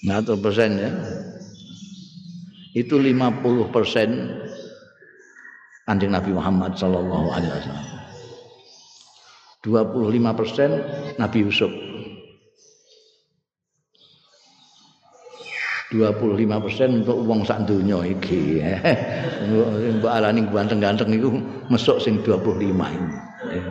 [0.03, 0.91] 100 persen ya,
[2.75, 4.09] itu 50 persen
[5.91, 7.87] kanjeng Nabi Muhammad Sallallahu Alaihi Wasallam.
[9.67, 10.69] 25 persen
[11.19, 11.67] Nabi Yusuf.
[15.91, 18.63] 25% untuk wong sak donya iki.
[19.99, 21.35] Mbok alani ganteng-ganteng iku
[21.67, 23.17] mesuk sing 25 ini.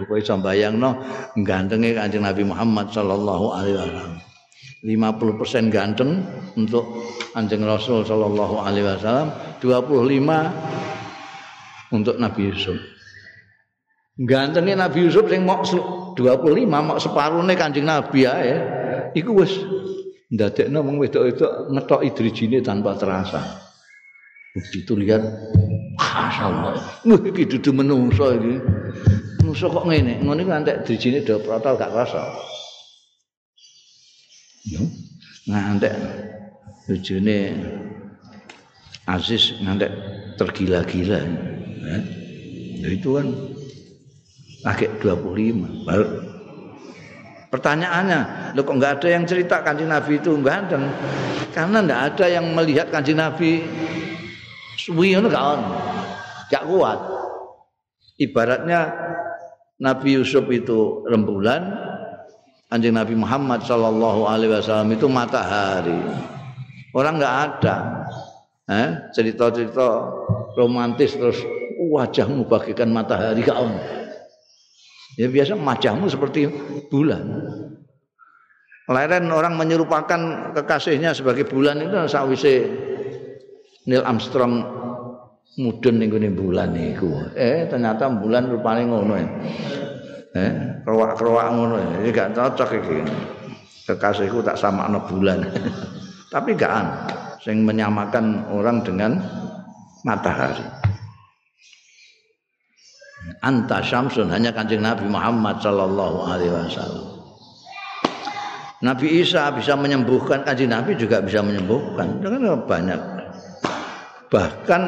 [0.04, 1.00] Kowe iso bayangno
[1.48, 4.12] gantenge Kanjeng Nabi Muhammad sallallahu alaihi wasallam.
[4.84, 6.20] 50% ganteng
[6.60, 6.84] untuk
[7.32, 9.32] Kanjeng Rasul sallallahu alaihi wasallam,
[9.64, 10.89] 25
[11.91, 12.78] untuk Nabi Yusuf.
[14.20, 18.55] Gantengnya Nabi Yusuf sing mok 25 mok separone Kanjeng Nabi ae.
[19.16, 19.53] Iku wis
[20.30, 23.43] ndadekno wong wedok-wedok ngetoki drijine tanpa terasa.
[24.55, 25.22] Begitu lihat
[25.99, 27.07] masyaallah.
[27.07, 28.55] Wah iki dudu menungso iki.
[29.41, 32.22] Menungso kok ngene, ngono iki antek drijine do protol gak rasa.
[35.49, 35.95] Ngantek
[36.86, 37.38] drijine
[39.11, 39.91] Aziz ngantek
[40.38, 41.49] tergila-gila.
[41.81, 41.99] Ya.
[42.93, 43.26] Itu kan
[44.61, 46.31] lagi 25 baru
[47.51, 50.87] Pertanyaannya, lo kok nggak ada yang cerita kanjeng Nabi itu ganteng?
[51.51, 53.66] Karena nggak ada yang melihat kanjeng Nabi
[54.78, 55.61] suwi itu gak on,
[56.47, 56.99] kuat.
[58.22, 58.95] Ibaratnya
[59.83, 61.74] Nabi Yusuf itu rembulan,
[62.70, 65.99] kanjeng Nabi Muhammad Shallallahu Alaihi Wasallam itu matahari.
[66.95, 67.76] Orang nggak ada,
[68.70, 70.07] eh, cerita-cerita
[70.55, 71.43] romantis terus
[71.89, 73.72] wajahmu bagikan matahari on.
[75.16, 76.49] Ya biasa wajahmu seperti
[76.93, 77.24] bulan.
[78.91, 82.66] Leren orang menyerupakan kekasihnya sebagai bulan itu sawise
[83.87, 84.66] Neil Armstrong
[85.62, 87.11] mudun ning bulan niku.
[87.39, 89.28] Eh ternyata bulan rupane ngono ya.
[90.31, 90.53] Eh,
[90.87, 91.91] kerowak-kerowak ngono ya.
[92.03, 92.99] Ini gak cocok iki.
[93.91, 95.43] Kekasihku tak sama bulan.
[96.35, 96.87] Tapi gak an
[97.43, 99.18] sing menyamakan orang dengan
[100.07, 100.80] matahari.
[103.41, 107.07] Anta syamsun hanya kanjeng Nabi Muhammad sallallahu alaihi wasallam.
[108.80, 112.24] Nabi Isa bisa menyembuhkan kanjeng Nabi juga bisa menyembuhkan.
[112.24, 113.01] Dengan banyak.
[114.32, 114.82] Bahkan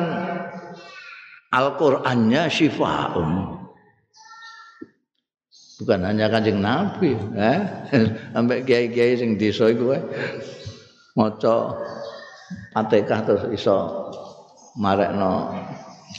[1.53, 3.61] Al-Qur'annya syifaun.
[5.83, 7.61] Bukan hanya kanjeng Nabi, eh?
[8.33, 10.03] sampai kiai-kiai sing desa iku eh
[11.17, 11.77] maca
[12.73, 13.77] Fatihah terus iso
[14.77, 15.53] marekno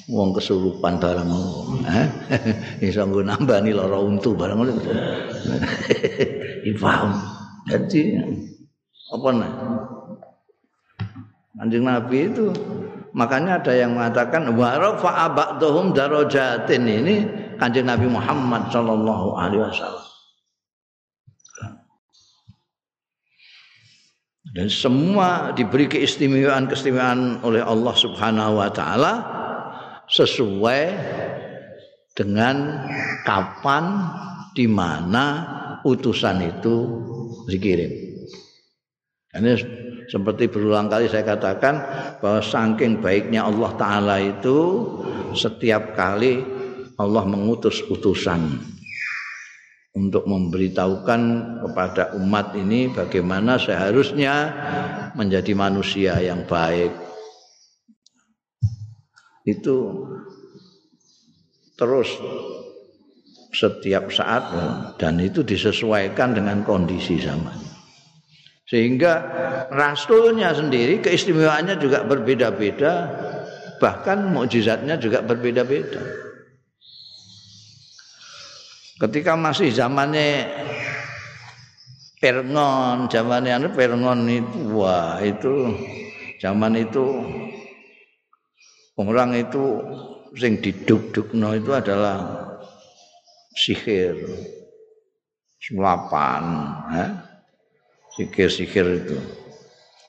[0.09, 1.29] wong kesurupan barang
[2.85, 4.73] iso nggo nambani lara untu barang ngono.
[6.83, 7.11] Paham.
[7.67, 8.19] Jadi
[9.13, 9.53] apa nah
[11.63, 12.49] Anjing Nabi itu
[13.13, 16.83] makanya ada yang mengatakan wa rafa ba'dhum darajatin.
[16.83, 17.15] Ini
[17.61, 20.13] Kanjeng Nabi Muhammad sallallahu alaihi wasallam.
[24.53, 29.13] Dan semua diberi keistimewaan-keistimewaan oleh Allah Subhanahu wa taala
[30.09, 30.81] sesuai
[32.13, 32.85] dengan
[33.25, 33.83] kapan
[34.53, 35.25] di mana
[35.81, 36.75] utusan itu
[37.49, 37.91] dikirim.
[39.33, 39.51] Ini
[40.07, 41.75] seperti berulang kali saya katakan
[42.21, 44.57] bahwa saking baiknya Allah Ta'ala itu
[45.33, 46.45] setiap kali
[47.01, 48.61] Allah mengutus utusan
[49.93, 51.21] untuk memberitahukan
[51.65, 54.53] kepada umat ini bagaimana seharusnya
[55.17, 56.93] menjadi manusia yang baik,
[59.43, 60.07] itu
[61.75, 62.09] terus
[63.53, 64.43] setiap saat
[64.97, 67.59] dan itu disesuaikan dengan kondisi zaman.
[68.65, 69.13] Sehingga
[69.69, 73.11] rasulnya sendiri keistimewaannya juga berbeda-beda,
[73.77, 76.01] bahkan mukjizatnya juga berbeda-beda.
[78.97, 80.47] Ketika masih zamannya
[82.23, 85.75] Perngon, zamannya anu Perngon itu wah itu
[86.39, 87.03] zaman itu
[88.97, 89.63] orang itu
[90.37, 92.17] sing diduk-dukno itu adalah
[93.53, 94.17] sihir
[95.61, 96.43] sulapan
[96.97, 97.11] eh?
[98.17, 99.17] sihir-sihir itu.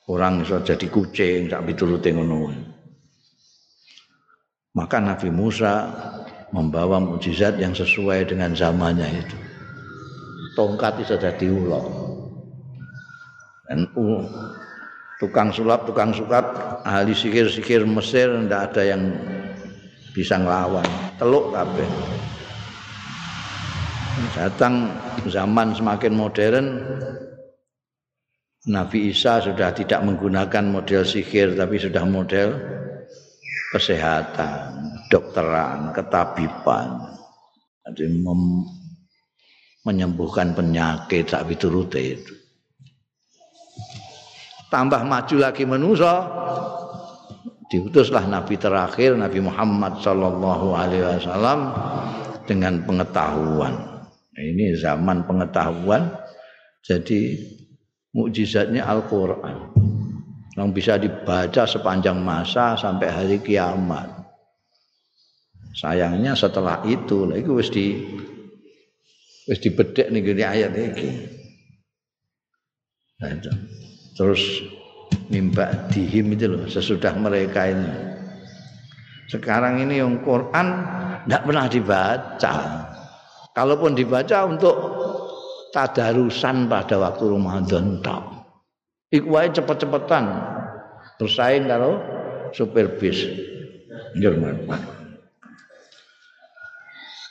[0.05, 2.53] Orang bisa jadi kucing tak piturute ngono.
[4.77, 5.89] Maka Nabi Musa
[6.53, 9.37] membawa mukjizat yang sesuai dengan zamannya itu.
[10.53, 11.81] Tongkat itu jadi ulo.
[13.65, 13.89] Dan
[15.19, 16.43] tukang sulap, tukang sukap,
[16.83, 19.01] ahli sikir-sikir Mesir ndak ada yang
[20.11, 20.87] bisa ngelawan.
[21.19, 21.89] Teluk kabeh.
[24.35, 24.91] Datang
[25.27, 26.67] zaman semakin modern
[28.65, 32.55] Nabi Isa sudah tidak menggunakan model sihir tapi sudah model
[33.75, 37.11] kesehatan, dokteran, ketabiban.
[37.85, 38.09] Jadi
[39.85, 42.44] menyembuhkan penyakit sak itu.
[44.75, 46.27] Tambah maju lagi manusia
[47.71, 51.71] diutuslah nabi terakhir Nabi Muhammad sallallahu alaihi wasallam
[52.43, 53.71] dengan pengetahuan.
[54.35, 56.11] Ini zaman pengetahuan
[56.83, 57.39] jadi
[58.11, 59.71] mukjizatnya Al-Qur'an.
[60.55, 64.07] yang bisa dibaca sepanjang masa sampai hari kiamat.
[65.75, 67.99] Sayangnya setelah itu, lagi wis di
[69.51, 71.07] wis dibedek nih ayat ini.
[73.19, 73.35] Nah,
[74.15, 74.63] Terus
[75.27, 77.91] mimba dihim itu loh sesudah mereka ini.
[79.27, 80.67] Sekarang ini yang Quran
[81.27, 82.55] tidak pernah dibaca.
[83.51, 84.75] Kalaupun dibaca untuk
[85.75, 88.23] tadarusan pada waktu Ramadan tok.
[89.11, 90.25] Iku wae cepet-cepetan
[91.19, 91.99] bersaing karo
[92.55, 93.19] supir bis.
[94.15, 94.63] Nggih,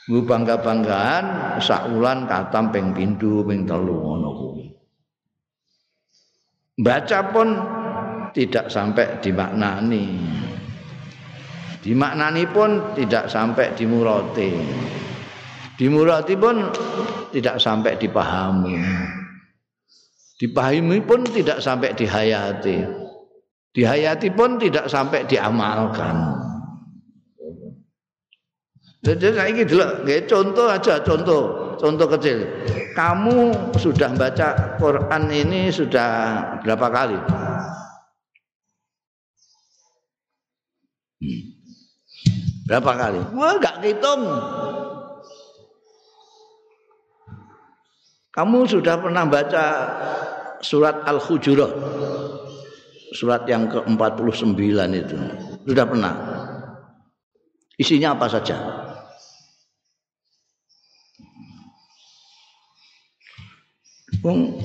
[0.05, 3.97] Gue bangga-banggaan sakulan katam ping pindho ping telu.
[6.75, 7.55] Baca pun
[8.35, 10.05] tidak sampai dimaknani.
[11.79, 14.51] Dimaknani pun tidak sampai dimurati.
[15.79, 16.67] Dimurati pun
[17.31, 18.75] tidak sampai dipahami.
[20.35, 22.83] Dipahami pun tidak sampai dihayati.
[23.71, 26.43] Dihayati pun tidak sampai diamalkan.
[29.05, 29.85] Jadi saya ini dulu,
[30.25, 32.47] contoh aja, contoh, contoh kecil.
[32.95, 36.09] Kamu sudah baca Quran ini sudah
[36.63, 37.17] berapa kali?
[42.65, 43.21] Berapa kali?
[43.37, 44.25] Wah, enggak hitung.
[48.35, 49.65] Kamu sudah pernah baca
[50.59, 51.71] surat Al-Hujurat?
[53.15, 54.59] Surat yang ke-49
[54.91, 55.17] itu.
[55.63, 56.13] Sudah pernah?
[57.79, 58.84] Isinya apa saja?
[64.25, 64.57] Bung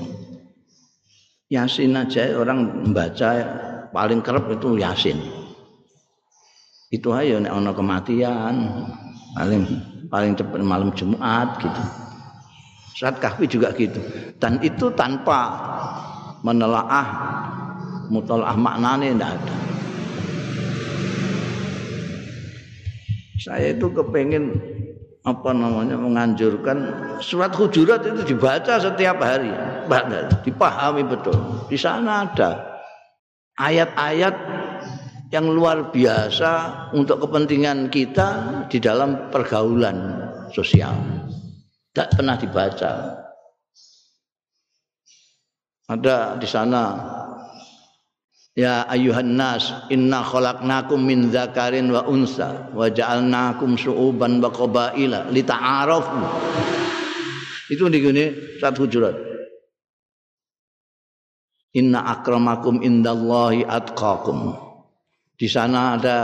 [1.52, 3.28] Yasin aja orang membaca
[3.92, 5.20] paling kerap itu Yasin.
[6.88, 8.56] Itu aja nek ana kematian
[9.36, 9.68] paling
[10.08, 11.82] paling cepat malam Jumat gitu.
[12.96, 14.00] Surat Kahfi juga gitu.
[14.40, 15.52] Dan itu tanpa
[16.40, 17.08] menelaah
[18.08, 19.56] mutalaah maknanya tidak ada.
[23.44, 24.56] Saya itu kepengen
[25.20, 26.78] apa namanya menganjurkan
[27.20, 29.52] surat hujurat itu dibaca setiap hari,
[30.46, 31.36] dipahami betul.
[31.68, 32.80] Di sana ada
[33.60, 34.34] ayat-ayat
[35.30, 38.28] yang luar biasa untuk kepentingan kita
[38.72, 40.96] di dalam pergaulan sosial
[41.90, 42.92] tidak pernah dibaca.
[45.90, 46.82] Ada di sana
[48.58, 56.18] Ya ayuhan nas inna khalaqnakum min dzakarin wa unsa wa ja'alnakum syu'uban wa qabaila lita'arafu.
[57.70, 58.24] Itu di sini
[58.58, 59.14] satu hujurat.
[61.78, 64.58] Inna akramakum indallahi atqakum.
[65.38, 66.18] Di sana ada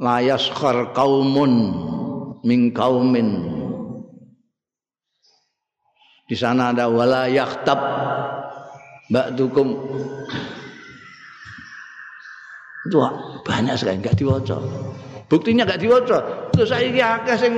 [0.00, 0.48] layas
[0.96, 1.52] qaumun
[2.42, 3.52] min qaumin
[6.32, 7.76] di sana ada wala yaktab
[9.12, 9.68] ba'dukum.
[12.82, 12.98] Itu
[13.46, 14.58] banyak sekali enggak diwaca.
[15.30, 16.18] Buktinya enggak diwaca.
[16.50, 17.54] Terus saya akeh sing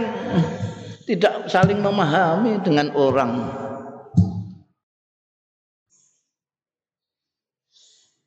[1.08, 3.32] tidak saling memahami dengan orang.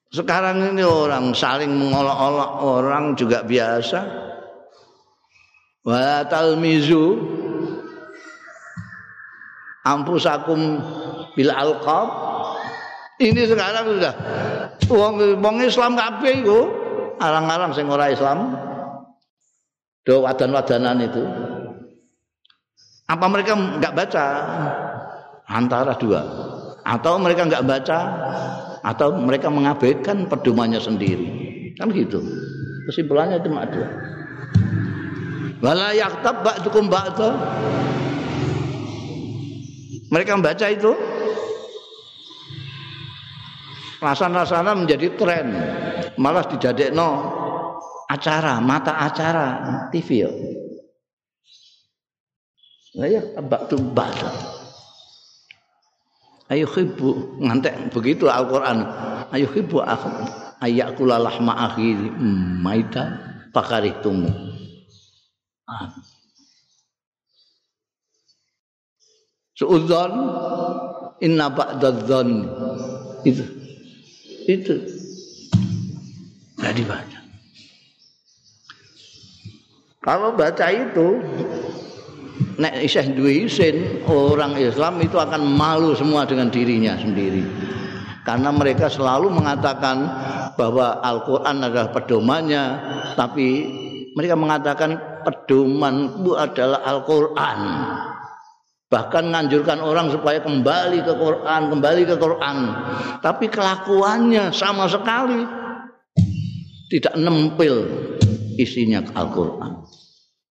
[0.10, 4.02] Sekarang ini orang saling mengolok-olok orang juga biasa.
[5.86, 7.16] Wa talmizu
[9.88, 10.84] ampusakum
[11.38, 12.08] bil alqab
[13.24, 14.14] ini sekarang sudah
[14.92, 16.62] wong wong Islam kabeh iku
[17.20, 18.54] arang-arang sing ora Islam.
[20.08, 21.24] Do wadan-wadanan itu.
[23.08, 24.26] Apa mereka enggak baca?
[25.48, 26.22] Antara dua.
[26.88, 28.00] Atau mereka enggak baca
[28.88, 31.28] atau mereka mengabaikan pedomannya sendiri.
[31.76, 32.24] Kan gitu.
[32.88, 33.88] Kesimpulannya cuma dua.
[35.60, 37.30] Wala yaktab ba'dukum ba'da.
[40.08, 40.96] Mereka membaca itu
[43.98, 45.48] rasana-rasana menjadi tren
[46.18, 46.46] malah
[46.94, 47.10] no
[48.08, 49.48] acara mata acara
[49.92, 50.32] TV ya.
[52.98, 54.32] Lah ya baktu baca.
[56.48, 58.80] Ayo khibu ngantek begitu Al-Qur'an.
[59.36, 59.84] Ayo khibu
[60.64, 61.94] ayakula lahma akhi
[62.64, 63.20] maita
[63.52, 64.32] pakaritumu.
[65.68, 65.92] Ah.
[69.58, 70.14] Suudzon
[71.20, 72.30] inna ba'dadzon
[73.26, 73.57] itu
[74.48, 74.76] itu
[76.58, 77.20] jadi baca.
[80.02, 81.08] Kalau baca itu
[82.58, 87.44] nek isih duwe isin orang Islam itu akan malu semua dengan dirinya sendiri.
[88.24, 90.04] Karena mereka selalu mengatakan
[90.60, 92.64] bahwa Al-Qur'an adalah pedomannya,
[93.16, 93.48] tapi
[94.12, 97.60] mereka mengatakan pedoman itu adalah Al-Qur'an.
[98.88, 102.58] Bahkan nganjurkan orang supaya kembali ke Quran, kembali ke Quran.
[103.20, 105.44] Tapi kelakuannya sama sekali
[106.88, 107.84] tidak nempel
[108.56, 109.84] isinya Al-Quran.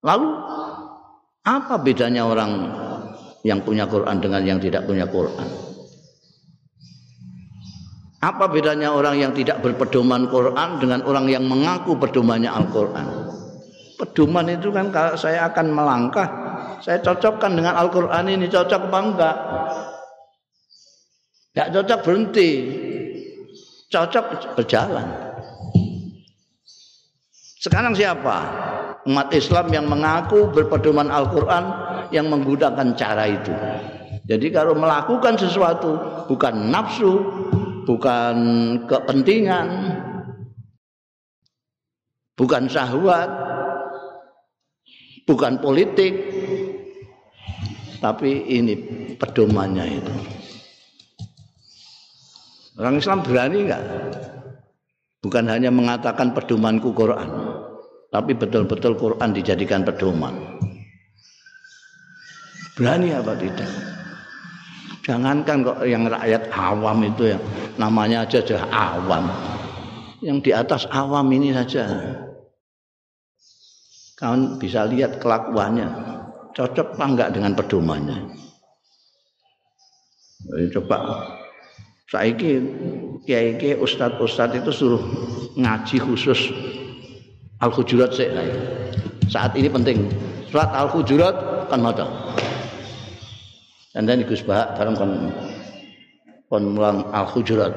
[0.05, 0.29] Lalu
[1.47, 2.51] apa bedanya orang
[3.41, 5.47] yang punya Quran dengan yang tidak punya Quran?
[8.17, 13.29] Apa bedanya orang yang tidak berpedoman Quran dengan orang yang mengaku pedomannya Al-Quran?
[13.97, 16.29] Pedoman itu kan kalau saya akan melangkah,
[16.81, 19.37] saya cocokkan dengan Al-Quran ini cocok apa enggak?
[21.53, 22.51] Enggak cocok berhenti,
[23.89, 24.25] cocok
[24.57, 25.07] berjalan.
[27.57, 28.37] Sekarang siapa?
[29.07, 31.63] Umat Islam yang mengaku berpedoman Al-Quran
[32.11, 33.53] yang menggunakan cara itu.
[34.27, 35.95] Jadi kalau melakukan sesuatu
[36.27, 37.15] bukan nafsu,
[37.87, 38.35] bukan
[38.83, 39.67] kepentingan,
[42.35, 43.31] bukan syahwat,
[45.23, 46.13] bukan politik,
[47.97, 48.73] tapi ini
[49.17, 50.13] pedomannya itu.
[52.77, 53.83] Orang Islam berani enggak?
[55.25, 57.29] Bukan hanya mengatakan pedomanku Quran,
[58.13, 60.37] tapi betul-betul Quran dijadikan pedoman.
[62.77, 63.71] Berani apa tidak?
[65.01, 67.41] Jangankan kok yang rakyat awam itu yang
[67.81, 69.25] namanya aja sudah awam.
[70.21, 71.87] Yang di atas awam ini saja.
[74.19, 76.16] Kawan bisa lihat kelakuannya.
[76.57, 78.17] Cocok apa enggak dengan pedomannya?
[80.73, 80.97] Coba
[82.09, 82.57] saiki
[83.29, 85.03] kiai kiai ustad ustad itu suruh
[85.53, 86.49] ngaji khusus
[87.61, 88.09] al hujurat
[89.29, 90.09] saat ini penting.
[90.49, 92.09] Surat al hujurat kan mata
[93.93, 95.11] dan dan Gus Bah bareng kon
[96.49, 97.73] kon mulang al hujurat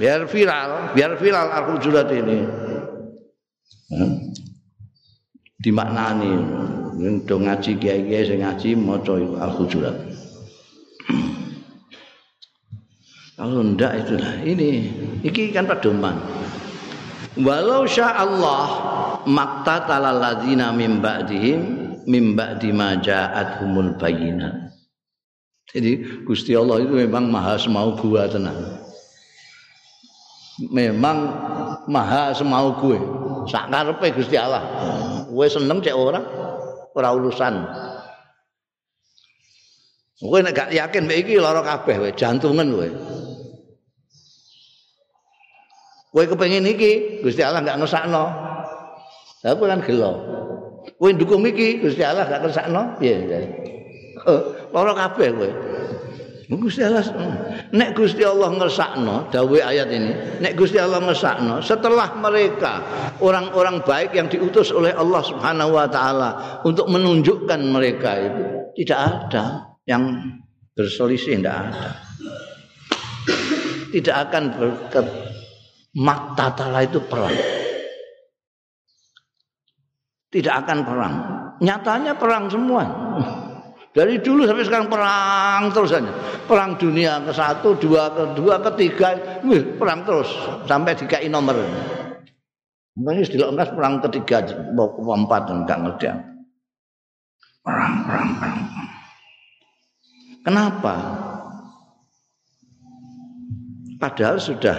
[0.00, 2.40] biar viral biar viral al hujurat ini.
[3.92, 4.32] Hmm.
[5.60, 6.32] Dimaknani
[6.96, 9.96] untuk ngaji kiai kiai sing ngaji maca al hujurat
[13.40, 14.92] Kalau ndak itulah ini.
[15.24, 16.12] Iki kan pedoman.
[17.40, 18.68] Walau sya Allah
[19.24, 21.60] maktatal ladzina min ba'dihim
[22.04, 24.76] min ba'di ma ja'atuhumul bayyinat.
[25.72, 28.60] Jadi Gusti Allah itu memang maha semau gua tenang.
[30.68, 31.18] Memang
[31.88, 33.00] maha semau gue.
[33.48, 34.60] Sak karepe Gusti Allah.
[35.30, 36.18] Kowe seneng cek ora?
[36.90, 37.54] Ora urusan.
[40.18, 42.88] Kowe nek gak yakin mek iki lara kabeh kowe, jantungan kowe.
[46.10, 48.24] Kowe kepengin iki, Gusti Allah enggak ngesakno.
[49.46, 50.12] Lah kowe kan gelo.
[50.98, 53.16] Kowe ndukung iki, Gusti Allah enggak ngesakno, piye?
[54.26, 54.40] Oh,
[54.74, 55.69] lara kabeh kowe.
[56.50, 57.06] Gusti Allah
[57.70, 62.82] nek Gusti Allah ngesakno dawuh ayat ini nek Gusti Allah ngesakno setelah mereka
[63.22, 66.30] orang-orang baik yang diutus oleh Allah Subhanahu wa taala
[66.66, 68.42] untuk menunjukkan mereka itu
[68.82, 69.44] tidak ada
[69.86, 70.02] yang
[70.74, 71.90] berselisih tidak ada
[73.94, 75.06] tidak akan berket
[75.90, 77.34] Maktatala itu perang.
[80.30, 81.14] Tidak akan perang.
[81.58, 82.86] Nyatanya perang semua.
[83.90, 86.14] Dari dulu sampai sekarang perang terus saja.
[86.46, 90.30] Perang dunia ke satu, dua, ke dua, ketiga, wih, perang terus
[90.70, 91.58] sampai dikai nomor.
[92.94, 94.46] Mungkin istilah perang ketiga,
[94.78, 96.06] mau keempat enggak ngerti.
[97.66, 98.58] Perang, perang, perang.
[100.40, 100.94] Kenapa?
[104.00, 104.76] Padahal sudah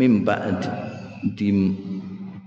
[0.00, 0.68] mimba di,
[1.36, 1.48] di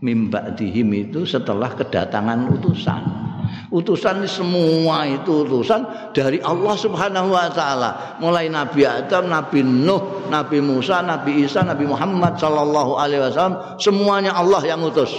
[0.04, 3.27] mimba dihim itu setelah kedatangan utusan.
[3.68, 8.16] Utusan semua itu utusan dari Allah Subhanahu wa taala.
[8.24, 14.40] Mulai Nabi Adam, Nabi Nuh, Nabi Musa, Nabi Isa, Nabi Muhammad sallallahu alaihi wasallam semuanya
[14.40, 15.12] Allah yang utus.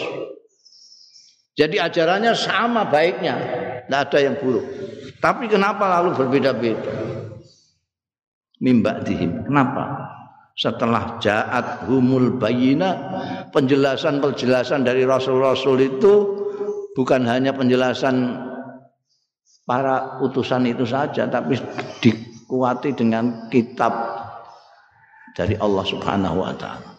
[1.60, 3.34] Jadi ajarannya sama baiknya,
[3.84, 4.64] tidak ada yang buruk.
[5.18, 6.92] Tapi kenapa lalu berbeda-beda?
[8.62, 9.44] Mimba dihim.
[9.44, 10.08] Kenapa?
[10.58, 12.98] setelah jaat humul bayina
[13.54, 16.14] penjelasan-penjelasan dari rasul-rasul itu
[16.98, 18.42] bukan hanya penjelasan
[19.62, 21.54] para utusan itu saja tapi
[22.02, 23.94] dikuati dengan kitab
[25.38, 26.90] dari Allah Subhanahu wa taala.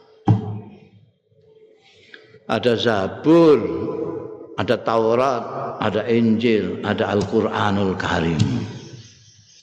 [2.49, 3.59] Ada Zabur,
[4.55, 5.43] ada Taurat,
[5.83, 8.39] ada Injil, ada Al-Qur'anul Karim.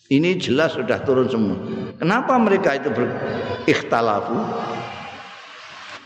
[0.06, 1.58] Ini jelas sudah turun semua.
[1.98, 4.38] Kenapa mereka itu berikhtalafu?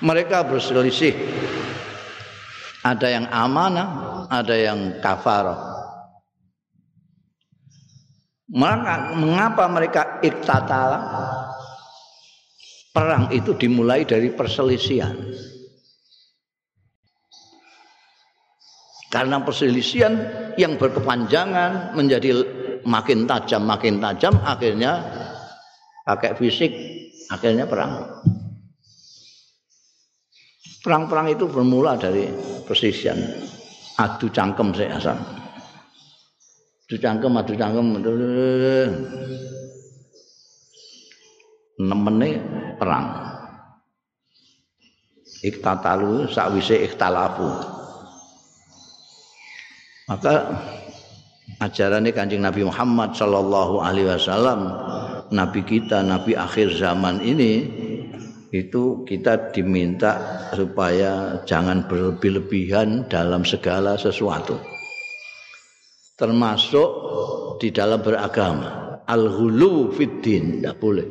[0.00, 1.12] Mereka berselisih.
[2.80, 5.58] Ada yang amanah, ada yang kafarah.
[8.50, 10.98] Mengapa mereka iktatala?
[12.90, 15.14] Perang itu dimulai dari perselisihan.
[19.10, 20.14] Karena perselisihan
[20.54, 22.30] yang berkepanjangan menjadi
[22.86, 25.04] makin tajam makin tajam akhirnya
[26.04, 26.72] pakai fisik
[27.28, 28.08] akhirnya perang
[30.80, 32.30] perang-perang itu bermula dari
[32.64, 33.20] persisian
[34.00, 35.18] adu cangkem saya asal
[36.88, 37.86] adu cangkem adu cangkem.
[41.80, 42.30] Nemene
[42.76, 43.06] perang.
[45.40, 47.48] Iktatalu sakwise ikhtalafu
[50.10, 50.58] maka
[51.62, 54.60] ajaran ini kanjeng Nabi Muhammad Sallallahu Alaihi Wasallam
[55.30, 57.79] Nabi kita Nabi akhir zaman ini
[58.50, 64.58] itu kita diminta supaya jangan berlebih-lebihan dalam segala sesuatu.
[66.18, 66.90] Termasuk
[67.62, 69.02] di dalam beragama.
[69.06, 70.60] Al-hulu fiddin.
[70.60, 71.06] Tidak boleh.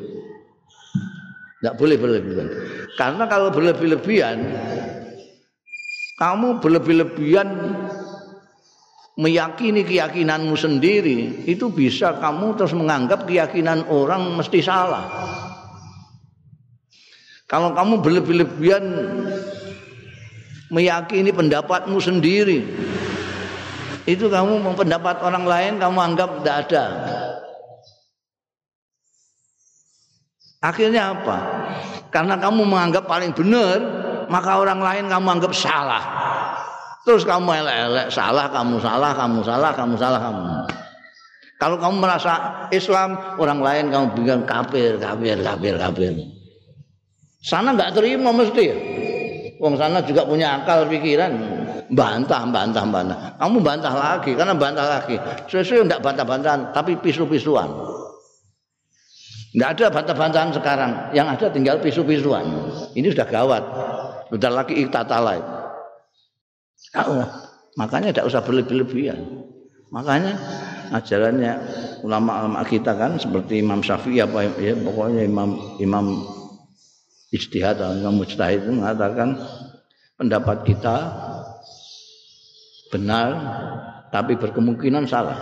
[1.59, 2.47] Tidak boleh berlebihan
[2.99, 4.37] karena kalau berlebih-lebihan
[6.19, 7.47] kamu berlebih-lebihan
[9.15, 15.07] meyakini keyakinanmu sendiri itu bisa kamu terus menganggap keyakinan orang mesti salah.
[17.49, 18.85] Kalau kamu berlebih-lebihan
[20.69, 22.61] meyakini pendapatmu sendiri,
[24.05, 26.85] itu kamu pendapat orang lain kamu anggap tidak ada.
[30.61, 31.37] Akhirnya apa?
[32.13, 33.81] Karena kamu menganggap paling benar,
[34.29, 36.05] maka orang lain kamu anggap salah.
[37.01, 40.45] Terus kamu elek-elek, salah, kamu salah, kamu salah, kamu salah, kamu.
[41.57, 42.33] Kalau kamu merasa
[42.69, 46.38] Islam, orang lain kamu bilang kafir, kafir, kafir, kafir.
[47.39, 48.77] Sana nggak terima mesti ya.
[49.59, 51.35] Wong sana juga punya akal pikiran,
[51.91, 53.17] bantah, bantah, bantah.
[53.35, 55.19] Kamu bantah lagi, karena bantah lagi.
[55.51, 57.67] Sesuai tidak bantah-bantahan, tapi pisu-pisuan.
[59.51, 60.91] Tidak ada bantah-bantahan sekarang.
[61.11, 62.47] Yang ada tinggal pisu-pisuan.
[62.95, 63.63] Ini sudah gawat.
[64.31, 65.43] Sudah lagi iktatalai.
[66.95, 67.27] Oh,
[67.75, 69.19] makanya tidak usah berlebih-lebihan.
[69.91, 70.39] Makanya
[70.95, 71.53] ajarannya
[72.05, 76.05] ulama-ulama kita kan seperti Imam Syafi'i apa ya pokoknya Imam Imam
[77.29, 79.37] Ijtihad atau Mujtahid itu mengatakan
[80.17, 80.95] pendapat kita
[82.89, 83.29] benar
[84.09, 85.37] tapi berkemungkinan salah.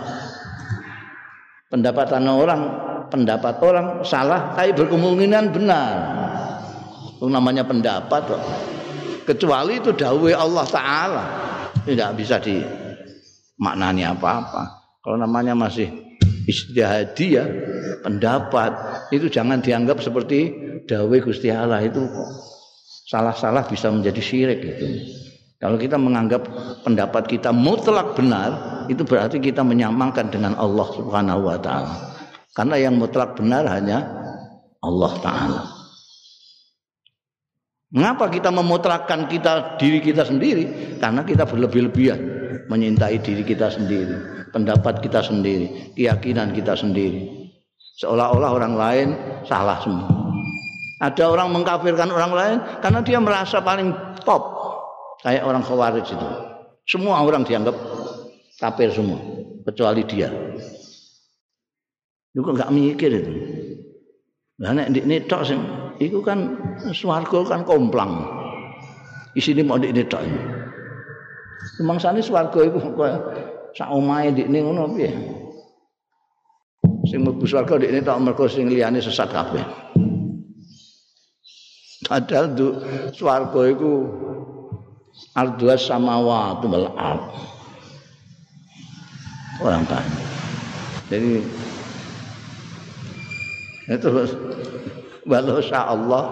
[1.72, 2.62] Pendapat orang
[3.08, 5.92] pendapat orang salah tapi berkemungkinan benar.
[7.16, 8.36] Itu namanya pendapat
[9.24, 11.24] kecuali itu dawai Allah Ta'ala
[11.84, 16.07] tidak bisa dimaknani apa-apa kalau namanya masih
[16.48, 17.44] istihadi ya
[18.00, 18.72] pendapat.
[19.12, 20.56] Itu jangan dianggap seperti
[20.88, 21.84] dawai Gusti Allah.
[21.84, 22.08] Itu
[23.08, 24.86] salah-salah bisa menjadi syirik itu
[25.58, 26.44] kalau kita menganggap
[26.86, 31.94] pendapat kita mutlak benar itu berarti kita menyamakan dengan Allah Subhanahu wa taala.
[32.54, 34.06] Karena yang mutlak benar hanya
[34.84, 35.77] Allah taala
[37.88, 40.96] Mengapa kita memutrakkan kita diri kita sendiri?
[41.00, 42.20] Karena kita berlebih-lebihan
[42.68, 47.48] menyintai diri kita sendiri, pendapat kita sendiri, keyakinan kita sendiri.
[47.98, 49.08] Seolah-olah orang lain
[49.48, 50.06] salah semua.
[51.00, 53.90] Ada orang mengkafirkan orang lain karena dia merasa paling
[54.22, 54.42] top.
[55.24, 56.28] Kayak orang khawarij itu.
[56.84, 57.74] Semua orang dianggap
[58.60, 59.18] kafir semua,
[59.64, 60.28] kecuali dia.
[62.36, 63.32] Juga nggak mikir itu.
[64.58, 65.60] Nek ini tok sing
[65.98, 66.58] iku kan
[66.94, 68.22] swarga kan komplang.
[69.34, 70.22] Isine mau ndikne tok.
[71.82, 73.18] Mangsane swarga iku kaya
[73.74, 75.10] sak omahe ndikne ngono piye?
[77.06, 79.62] Sing mlebu swarga ndikne tok mergo sing liyane sesat kabeh.
[82.08, 82.66] Padahal du
[83.12, 83.92] swarga iku
[85.34, 87.22] ardua samawat wal ard.
[89.58, 90.18] Orang tanya.
[91.10, 91.42] Jadi
[93.88, 94.08] itu
[95.28, 96.24] walau Allah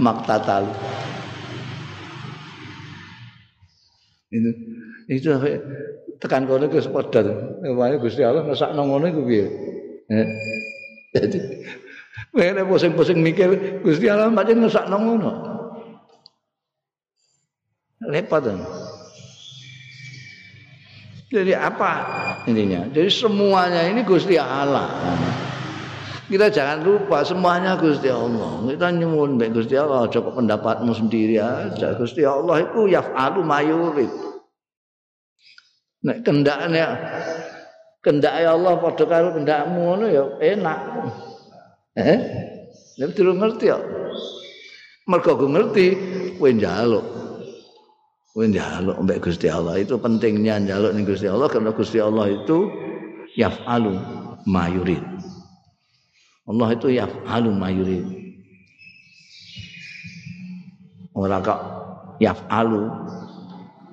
[0.00, 0.64] maktatal
[4.32, 4.50] itu
[5.12, 5.28] itu
[6.18, 7.22] tekan kono ke sepeda
[7.62, 9.46] wae Gusti Allah ngesakno ngono iku piye
[11.14, 11.38] jadi
[12.34, 15.32] Wene pusing-pusing mikir Gusti Allah pancen ngesakno ngono.
[18.10, 18.42] Repot.
[21.30, 21.92] Jadi apa
[22.50, 22.90] intinya?
[22.90, 24.90] Jadi semuanya ini Gusti Allah.
[26.24, 28.64] Kita jangan lupa semuanya Gusti Allah.
[28.64, 31.92] Kita nyuwun baik Gusti Allah, coba pendapatmu sendiri aja.
[32.00, 34.08] Gusti Allah itu yaf'alu mayurid.
[36.04, 36.96] Nek kendaknya
[38.04, 40.78] kendak ya Allah padha karo kendakmu ngono ya enak.
[41.96, 42.18] Eh?
[43.00, 43.78] Nek durung ngerti ya.
[45.04, 45.86] Mergo ngerti
[46.40, 47.04] kowe njaluk.
[48.32, 52.72] Kowe njaluk mbek Gusti Allah itu pentingnya njaluk ning Gusti Allah karena Gusti Allah itu
[53.36, 53.92] yaf'alu
[54.48, 55.13] mayurid.
[56.44, 58.04] Allah itu ya halu mayuri.
[61.14, 61.60] Ora kok
[62.20, 62.90] yaf'alu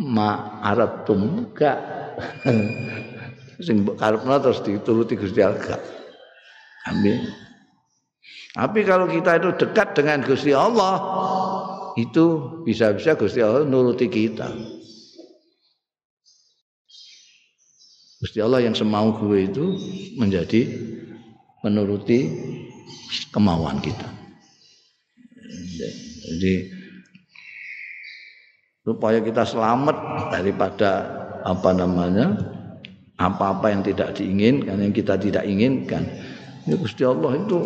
[0.04, 1.74] ma aratum ka.
[3.62, 5.78] sing karepno terus dituruti Gusti Allah.
[6.90, 7.30] Amin.
[8.52, 10.98] Tapi kalau kita itu dekat dengan Gusti Allah,
[11.96, 14.50] itu bisa-bisa Gusti Allah nuruti kita.
[18.22, 19.66] Gusti Allah yang semau gue itu
[20.20, 20.68] menjadi
[21.62, 22.30] menuruti
[23.30, 24.10] kemauan kita.
[26.22, 26.56] Jadi
[28.82, 29.98] supaya kita selamat
[30.34, 30.92] daripada
[31.42, 32.34] apa namanya
[33.18, 36.06] apa-apa yang tidak diinginkan yang kita tidak inginkan.
[36.66, 37.58] Ya Gusti Allah itu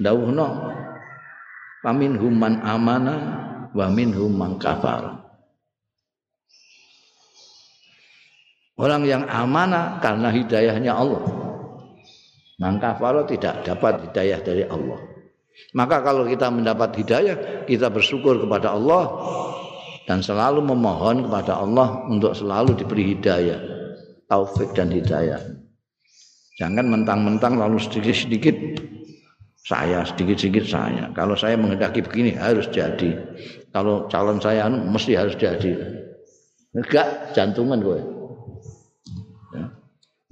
[0.00, 0.48] dawuhna
[1.80, 3.14] pamin human amana
[3.72, 5.20] wa minhum man kafar.
[8.80, 11.49] Orang yang amanah karena hidayahnya Allah.
[12.60, 15.00] Maka kalau tidak dapat hidayah dari Allah.
[15.72, 19.08] Maka kalau kita mendapat hidayah, kita bersyukur kepada Allah
[20.04, 23.60] dan selalu memohon kepada Allah untuk selalu diberi hidayah,
[24.28, 25.40] taufik dan hidayah.
[26.60, 28.56] Jangan mentang-mentang lalu sedikit-sedikit
[29.60, 31.12] saya sedikit-sedikit saya.
[31.12, 33.16] Kalau saya menghendaki begini harus jadi.
[33.70, 35.76] Kalau calon saya anu, mesti harus jadi.
[36.74, 38.00] Enggak, jantungan gue.
[39.54, 39.64] Ya.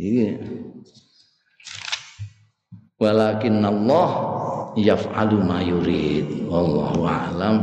[0.01, 0.25] Ini
[2.99, 4.11] walakin Allah
[4.75, 6.51] yaf'alu ma yurid.
[6.51, 7.57] Wallahu a'lam.